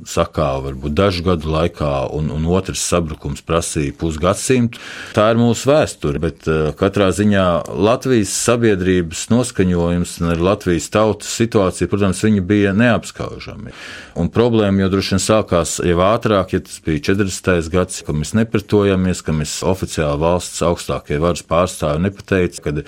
sakāvu 0.10 0.68
varbūt 0.68 0.96
dažu 0.98 1.24
gadu 1.26 1.52
laikā, 1.54 1.92
un, 2.16 2.30
un 2.34 2.46
otrs 2.52 2.84
sabrukums 2.84 3.44
prasīja 3.46 3.96
pusgadsimtu, 4.00 4.82
tā 5.16 5.30
ir 5.32 5.40
mūsu 5.40 5.70
vēsture. 5.70 6.22
Bet 6.24 6.48
uh, 6.50 6.72
katrā 6.78 7.10
ziņā 7.16 7.46
Latvijas 7.72 8.34
sabiedrības 8.44 9.26
noskaņojums 9.32 10.18
un 10.22 10.34
Latvijas 10.44 10.90
tautas 10.94 11.32
situācija, 11.40 11.90
protams, 11.92 12.24
viņa 12.26 12.44
bija 12.48 12.74
neapskaužami. 12.78 13.74
Un 14.20 14.30
problēma 14.34 14.84
jau 14.84 14.92
droši 14.94 15.16
vien 15.16 15.24
sākās 15.24 15.78
jau 15.84 16.00
ātrāk, 16.06 16.56
ja 16.58 16.64
tas 16.66 16.80
bija 16.86 17.06
40. 17.14 17.72
gads, 17.74 18.02
ka 18.06 18.16
mēs 18.16 18.36
nepretojamies, 18.38 19.24
ka 19.26 19.36
mēs 19.36 19.56
oficiāli 19.68 20.22
valsts 20.22 20.64
augstākie 20.66 21.20
varas 21.24 21.46
pārstāvi 21.48 22.04
nepateica, 22.08 22.64
kad 22.68 22.84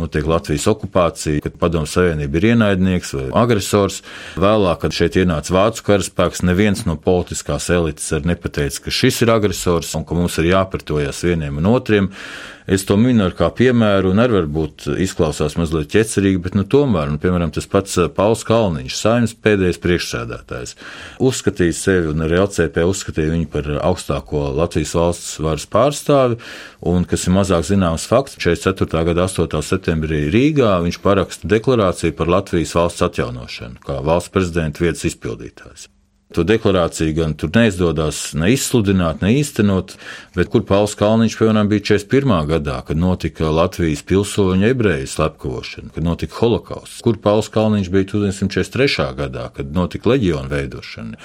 notiek 0.00 0.26
Latvijas 0.28 0.66
okupācija, 0.70 1.44
kad 1.44 1.56
padomu 1.60 1.88
savienība 1.88 2.40
ir 2.40 2.50
ienaidnieks 2.52 3.14
vai 3.16 3.26
agresors. 3.44 4.02
Vēlāk, 4.40 4.82
kad 4.84 4.96
šeit 4.96 5.16
ienāca 5.20 5.54
vācu 5.76 5.84
karaspēks, 5.84 6.42
neviens 6.42 6.84
no 6.86 6.96
politiskās 6.96 7.68
elites 7.70 8.08
arī 8.12 8.32
nepateica, 8.32 8.84
ka 8.84 8.90
šis 8.90 9.22
ir 9.22 9.30
agresors 9.30 9.94
un 9.94 10.04
ka 10.04 10.14
mums 10.14 10.38
ir 10.38 10.52
jāpretojas 10.52 11.24
vieniem 11.24 11.58
un 11.58 11.66
otriem. 11.66 12.08
Es 12.66 12.82
to 12.82 12.96
minu 12.98 13.28
kā 13.30 13.46
piemēru, 13.54 14.10
un 14.10 14.18
arī 14.18 14.40
varbūt 14.40 14.88
izklausās 15.04 15.54
mazliet 15.54 15.92
ķecerīgi, 15.92 16.40
bet 16.42 16.56
nu, 16.58 16.64
tomēr, 16.66 17.12
nu, 17.12 17.20
piemēram, 17.22 17.52
tas 17.54 17.68
pats 17.70 17.94
eh, 18.02 18.08
Pauls 18.10 18.42
Kalniņš, 18.48 18.96
saimnes 18.98 19.36
pēdējais 19.38 19.78
priekšsēdētājs, 19.84 20.74
uzskatīja 21.22 21.78
sevi 21.78 22.10
un 22.10 22.26
arī 22.26 22.40
LCP 22.42 22.82
uzskatīja 22.90 23.36
viņu 23.36 23.50
par 23.54 23.70
augstāko 23.78 24.48
Latvijas 24.58 24.96
valsts 24.98 25.38
varas 25.46 25.70
pārstāvi, 25.70 26.40
un, 26.90 27.06
kas 27.06 27.28
ir 27.28 27.36
mazāk 27.38 27.66
zināms 27.70 28.10
fakts, 28.10 28.38
44. 28.42 29.04
gada 29.12 29.28
8. 29.30 29.62
septembrī 29.62 30.24
Rīgā 30.34 30.76
viņš 30.82 31.02
paraksta 31.06 31.54
deklarāciju 31.54 32.18
par 32.18 32.34
Latvijas 32.34 32.74
valsts 32.74 33.06
atjaunošanu, 33.06 33.78
kā 33.86 34.02
valsts 34.02 34.34
prezidenta 34.34 34.82
vietas 34.82 35.06
izpildītājs. 35.06 35.92
To 36.34 36.42
deklarāciju 36.42 37.14
gan 37.14 37.34
tur 37.38 37.52
neizdodas 37.54 38.32
ne 38.34 38.48
izsludināt, 38.50 39.20
ne 39.22 39.30
īstenot, 39.38 39.92
bet 40.34 40.48
kur 40.50 40.64
Pauls 40.66 40.96
Kalniņš, 40.98 41.36
piemēram, 41.38 41.68
bija 41.70 41.84
41. 41.92 42.32
gadā, 42.48 42.80
kad 42.88 42.98
notika 42.98 43.52
Latvijas 43.54 44.02
pilsoņu 44.02 44.66
ebreju 44.66 45.06
slepkavošana, 45.12 45.92
kad 45.94 46.02
notika 46.02 46.34
holokausts, 46.40 46.98
kur 47.06 47.20
Pauls 47.22 47.46
Kalniņš 47.54 47.90
bija 47.94 48.08
1943. 48.10 49.06
gadā, 49.20 49.46
kad 49.54 49.70
notika 49.76 50.10
leģionu 50.10 50.50
veidošana. 50.50 51.20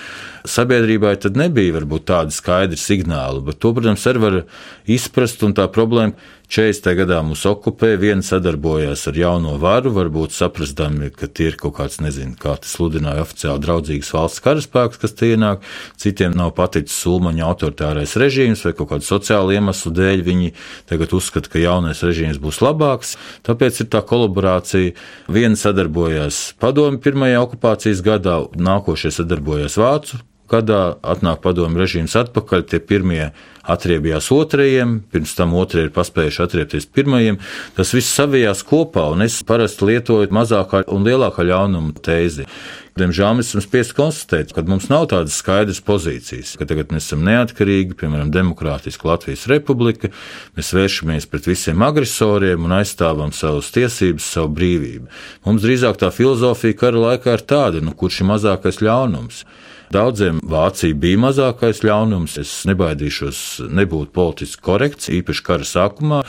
Sabiedrībai 0.45 1.15
tad 1.25 1.39
nebija 1.39 1.79
varbūt 1.79 2.05
tādi 2.13 2.37
skaidri 2.37 2.77
signāli, 2.77 3.41
bet 3.49 3.57
to, 3.57 3.73
protams, 3.73 4.05
arī 4.05 4.21
var 4.21 4.37
izprast, 4.85 5.41
un 5.41 5.57
tā 5.57 5.65
problēma 5.73 6.13
40. 6.51 6.89
gadā 6.99 7.21
mūs 7.23 7.45
okupē, 7.47 7.93
viena 7.95 8.19
sadarbojās 8.27 9.05
ar 9.07 9.15
jauno 9.15 9.53
varu, 9.55 9.93
varbūt 9.95 10.33
saprastami, 10.35 11.07
ka 11.15 11.29
tie 11.31 11.45
ir 11.47 11.55
kaut 11.55 11.77
kāds, 11.77 12.01
nezinu, 12.03 12.33
kā 12.35 12.57
tas 12.59 12.73
sludināja 12.75 13.23
oficiāli 13.23 13.61
draudzīgs 13.63 14.09
valsts 14.11 14.43
karaspēks, 14.43 14.99
kas 14.99 15.15
tie 15.15 15.29
ienāk, 15.37 15.63
citiem 15.95 16.35
nav 16.35 16.51
paticis 16.57 16.97
Sulmaņa 17.05 17.45
autoritārais 17.47 18.17
režīms 18.19 18.65
vai 18.67 18.73
kaut 18.75 18.89
kādu 18.89 19.07
sociālu 19.07 19.55
iemeslu 19.55 19.93
dēļ 19.95 20.25
viņi 20.27 20.51
tagad 20.91 21.15
uzskata, 21.15 21.53
ka 21.53 21.61
jaunais 21.63 22.03
režīms 22.03 22.41
būs 22.43 22.59
labāks, 22.65 23.13
tāpēc 23.47 23.85
ir 23.85 23.87
tā 23.95 24.01
kolaborācija. 24.11 24.97
Viena 25.31 25.55
sadarbojās 25.55 26.41
padomi 26.59 26.99
pirmajā 26.99 27.39
okupācijas 27.45 28.03
gadā, 28.03 28.41
nākošie 28.59 29.13
sadarbojās 29.21 29.79
Vācu 29.79 30.19
gadā 30.51 30.81
atnāk 31.01 31.41
padomu 31.43 31.81
režīms 31.81 32.17
atpakaļ, 32.19 32.67
tie 32.67 32.81
pirmie 32.83 33.31
atriebjās 33.61 34.31
otrajiem, 34.33 34.99
pirms 35.13 35.33
tam 35.37 35.53
otrie 35.59 35.85
ir 35.85 35.95
paspējuši 35.95 36.43
atriepties 36.45 36.87
pirmajiem. 36.89 37.39
Tas 37.77 37.93
viss 37.93 38.13
savijās 38.17 38.63
kopā, 38.67 39.07
un 39.13 39.25
es 39.25 39.41
parasti 39.47 39.87
lietoju 39.91 40.31
mazākā 40.33 40.85
un 40.91 41.05
lielākā 41.07 41.45
ļaunuma 41.45 41.93
tēzi. 42.03 42.47
Diemžēl 42.99 43.37
mēs 43.37 43.53
esam 43.53 43.63
spiest 43.63 43.93
konstatēt, 43.95 44.49
ka 44.51 44.65
mums 44.67 44.89
nav 44.91 45.05
tādas 45.13 45.37
skaidras 45.39 45.79
pozīcijas, 45.87 46.57
ka 46.59 46.67
tagad 46.67 46.91
mēs 46.91 47.05
esam 47.07 47.21
neatkarīgi, 47.23 47.95
piemēram, 48.01 48.33
Demokrātiska 48.35 49.07
Latvijas 49.07 49.45
Republika, 49.47 50.09
mēs 50.57 50.73
vēršamies 50.75 51.29
pret 51.31 51.47
visiem 51.47 51.85
agresoriem 51.87 52.67
un 52.67 52.75
aizstāvam 52.81 53.31
savas 53.35 53.71
tiesības, 53.71 54.27
savu 54.35 54.51
brīvību. 54.59 55.07
Mums 55.47 55.63
drīzāk 55.63 56.01
tā 56.03 56.11
filozofija 56.11 56.81
kara 56.83 57.05
laikā 57.07 57.37
ir 57.37 57.45
tāda, 57.47 57.79
nu, 57.85 57.95
kurš 57.95 58.25
ir 58.25 58.33
mazākais 58.33 58.83
ļaunums. 58.83 59.45
Daudziem 59.91 60.37
Vācija 60.47 60.95
bija 60.95 61.19
mazākais 61.19 61.81
ļaunums. 61.83 62.37
Es 62.39 62.51
nebaidīšos 62.69 63.39
nebūt 63.75 64.13
politiski 64.15 64.63
korekts, 64.63 65.09
īpaši 65.11 65.43
kara 65.43 65.67
sākumā, 65.67 66.21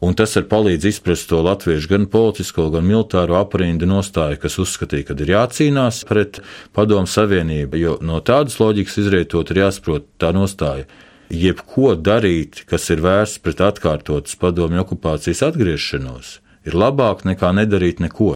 un 0.00 0.16
tas 0.16 0.32
arī 0.40 0.48
palīdz 0.48 0.88
izprast 0.88 1.28
to 1.28 1.42
latviešu 1.44 1.90
gan 1.90 2.06
politisko, 2.12 2.70
gan 2.72 2.86
militāro 2.88 3.36
aprindu 3.36 3.88
nostāju, 3.90 4.40
kas 4.40 4.56
uzskatīja, 4.64 5.10
ka 5.10 5.16
ir 5.20 5.34
jācīnās 5.34 6.02
pret 6.08 6.40
padomu 6.72 7.10
savienību, 7.10 7.80
jo 7.82 7.98
no 8.00 8.22
tādas 8.24 8.56
loģikas 8.62 9.02
izrietot 9.04 9.52
ir 9.52 9.60
jāsaprot 9.66 10.08
tā 10.16 10.32
nostāja 10.32 10.88
jebko 11.32 11.92
darīt, 11.96 12.64
kas 12.68 12.88
ir 12.92 13.04
vērsts 13.04 13.42
pret 13.44 13.60
atkārtotas 13.64 14.40
padomju 14.40 14.86
okupācijas 14.86 15.44
atgriešanos, 15.50 16.38
ir 16.68 16.76
labāk 16.76 17.26
nekā 17.28 17.52
nedarīt 17.60 18.00
neko. 18.04 18.34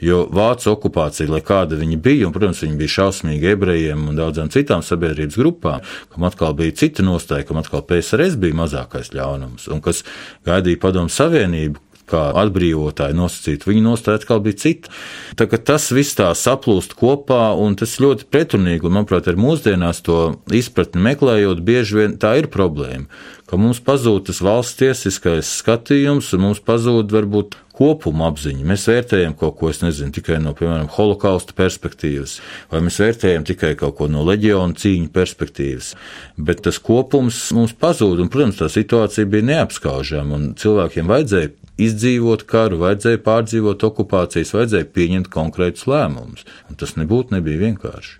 Jo 0.00 0.26
vācu 0.28 0.68
okupācija, 0.74 1.28
lai 1.32 1.40
kāda 1.40 1.78
viņa 1.80 1.96
bija, 2.04 2.26
un, 2.26 2.32
protams, 2.34 2.60
viņa 2.60 2.76
bija 2.76 2.92
šausmīga 2.98 3.54
ebrejiem 3.54 4.02
un 4.10 4.18
daudzām 4.18 4.50
citām 4.52 4.82
sabiedrības 4.84 5.38
grupām, 5.40 5.86
kam 6.12 6.26
atkal 6.28 6.52
bija 6.58 6.74
cita 6.76 7.04
nostāja, 7.06 7.46
kam 7.48 7.62
atkal 7.62 7.80
PSRS 7.88 8.36
bija 8.42 8.58
mazākais 8.60 9.14
ļaunums, 9.16 9.70
un 9.72 9.80
kas 9.84 10.02
gaidīja 10.44 10.82
padomu 10.82 11.12
savienību, 11.12 11.80
kā 12.10 12.22
atbrīvotāji 12.42 13.16
nosacīt, 13.18 13.66
viņa 13.68 13.84
nostāja 13.84 14.20
atkal 14.20 14.42
bija 14.44 14.60
cita. 14.62 14.92
Tā 15.38 15.48
tas 15.56 15.88
viss 15.94 16.16
tā 16.18 16.30
saplūst 16.36 16.96
kopā, 16.98 17.50
un 17.58 17.76
tas 17.78 17.98
ļoti 18.02 18.28
pretrunīgi, 18.30 18.86
un, 18.86 18.96
manuprāt, 18.98 19.28
ar 19.30 19.40
mūsdienās 19.40 20.02
to 20.06 20.20
izpratni 20.54 21.02
meklējot, 21.06 21.64
bieži 21.66 22.00
vien 22.00 22.16
tā 22.22 22.36
ir 22.40 22.50
problēma, 22.52 23.06
ka 23.46 23.58
mums 23.60 23.82
pazūd 23.84 24.28
tas 24.30 24.42
valsts 24.42 24.78
tiesiskais 24.80 25.52
skatījums, 25.60 26.32
un 26.36 26.48
mums 26.48 26.62
pazūd 26.66 27.14
varbūt 27.14 27.58
kopuma 27.76 28.30
apziņa. 28.30 28.64
Mēs 28.66 28.86
vērtējam 28.88 29.34
kaut 29.38 29.58
ko, 29.60 29.70
es 29.72 29.82
nezinu, 29.82 30.14
tikai 30.16 30.38
no, 30.42 30.54
piemēram, 30.56 30.88
holokausta 30.94 31.56
perspektīvas, 31.58 32.38
vai 32.72 32.80
mēs 32.86 32.98
vērtējam 33.02 33.44
tikai 33.50 33.74
kaut 33.78 33.98
ko 33.98 34.08
no 34.12 34.24
leģiona 34.26 34.78
cīņu 34.80 35.12
perspektīvas. 35.14 35.92
Bet 36.40 36.64
tas 36.66 36.80
kopums 36.82 37.42
mums 37.56 37.76
pazūd, 37.76 38.22
un, 38.24 38.32
protams, 38.32 38.60
tā 38.62 38.70
situācija 38.72 39.28
bija 39.28 39.50
neapskaužama, 39.52 40.38
un 40.38 40.50
cilvēkiem 40.58 41.12
vajadzēja 41.12 41.52
izdzīvot 41.82 42.46
karu, 42.48 42.80
vajadzēja 42.84 43.22
pārdzīvot 43.26 43.84
okupācijas, 43.90 44.54
vajadzēja 44.56 44.90
pieņemt 44.96 45.30
konkrētus 45.32 45.86
lēmumus. 45.90 46.46
Tas 46.80 46.96
nebūtu 47.00 47.36
nebija 47.36 47.62
vienkārši. 47.68 48.18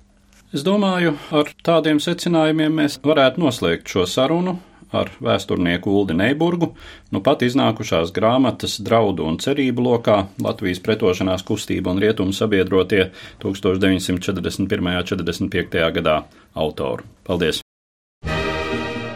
Es 0.55 0.63
domāju, 0.65 1.17
ar 1.35 1.51
tādiem 1.67 1.99
secinājumiem 2.01 2.81
mēs 2.81 3.01
varētu 3.05 3.43
noslēgt 3.43 3.91
šo 3.93 4.07
sarunu 4.09 4.57
ar 4.95 5.11
vēsturnieku 5.21 5.91
Uldi 5.91 6.15
Neiburgu, 6.17 6.71
nu 7.13 7.23
pat 7.27 7.43
iznākušās 7.43 8.15
grāmatas 8.17 8.79
Draudu 8.87 9.27
un 9.27 9.41
cerību 9.43 9.89
lokā 9.89 10.21
Latvijas 10.43 10.81
pretošanās 10.87 11.45
kustība 11.47 11.93
un 11.93 12.03
rietumu 12.03 12.37
sabiedrotie 12.37 13.11
1941. 13.43 14.91
un 14.95 15.07
45. 15.13 15.87
gadā 16.01 16.21
autoru. 16.55 17.09
Paldies! 17.27 17.66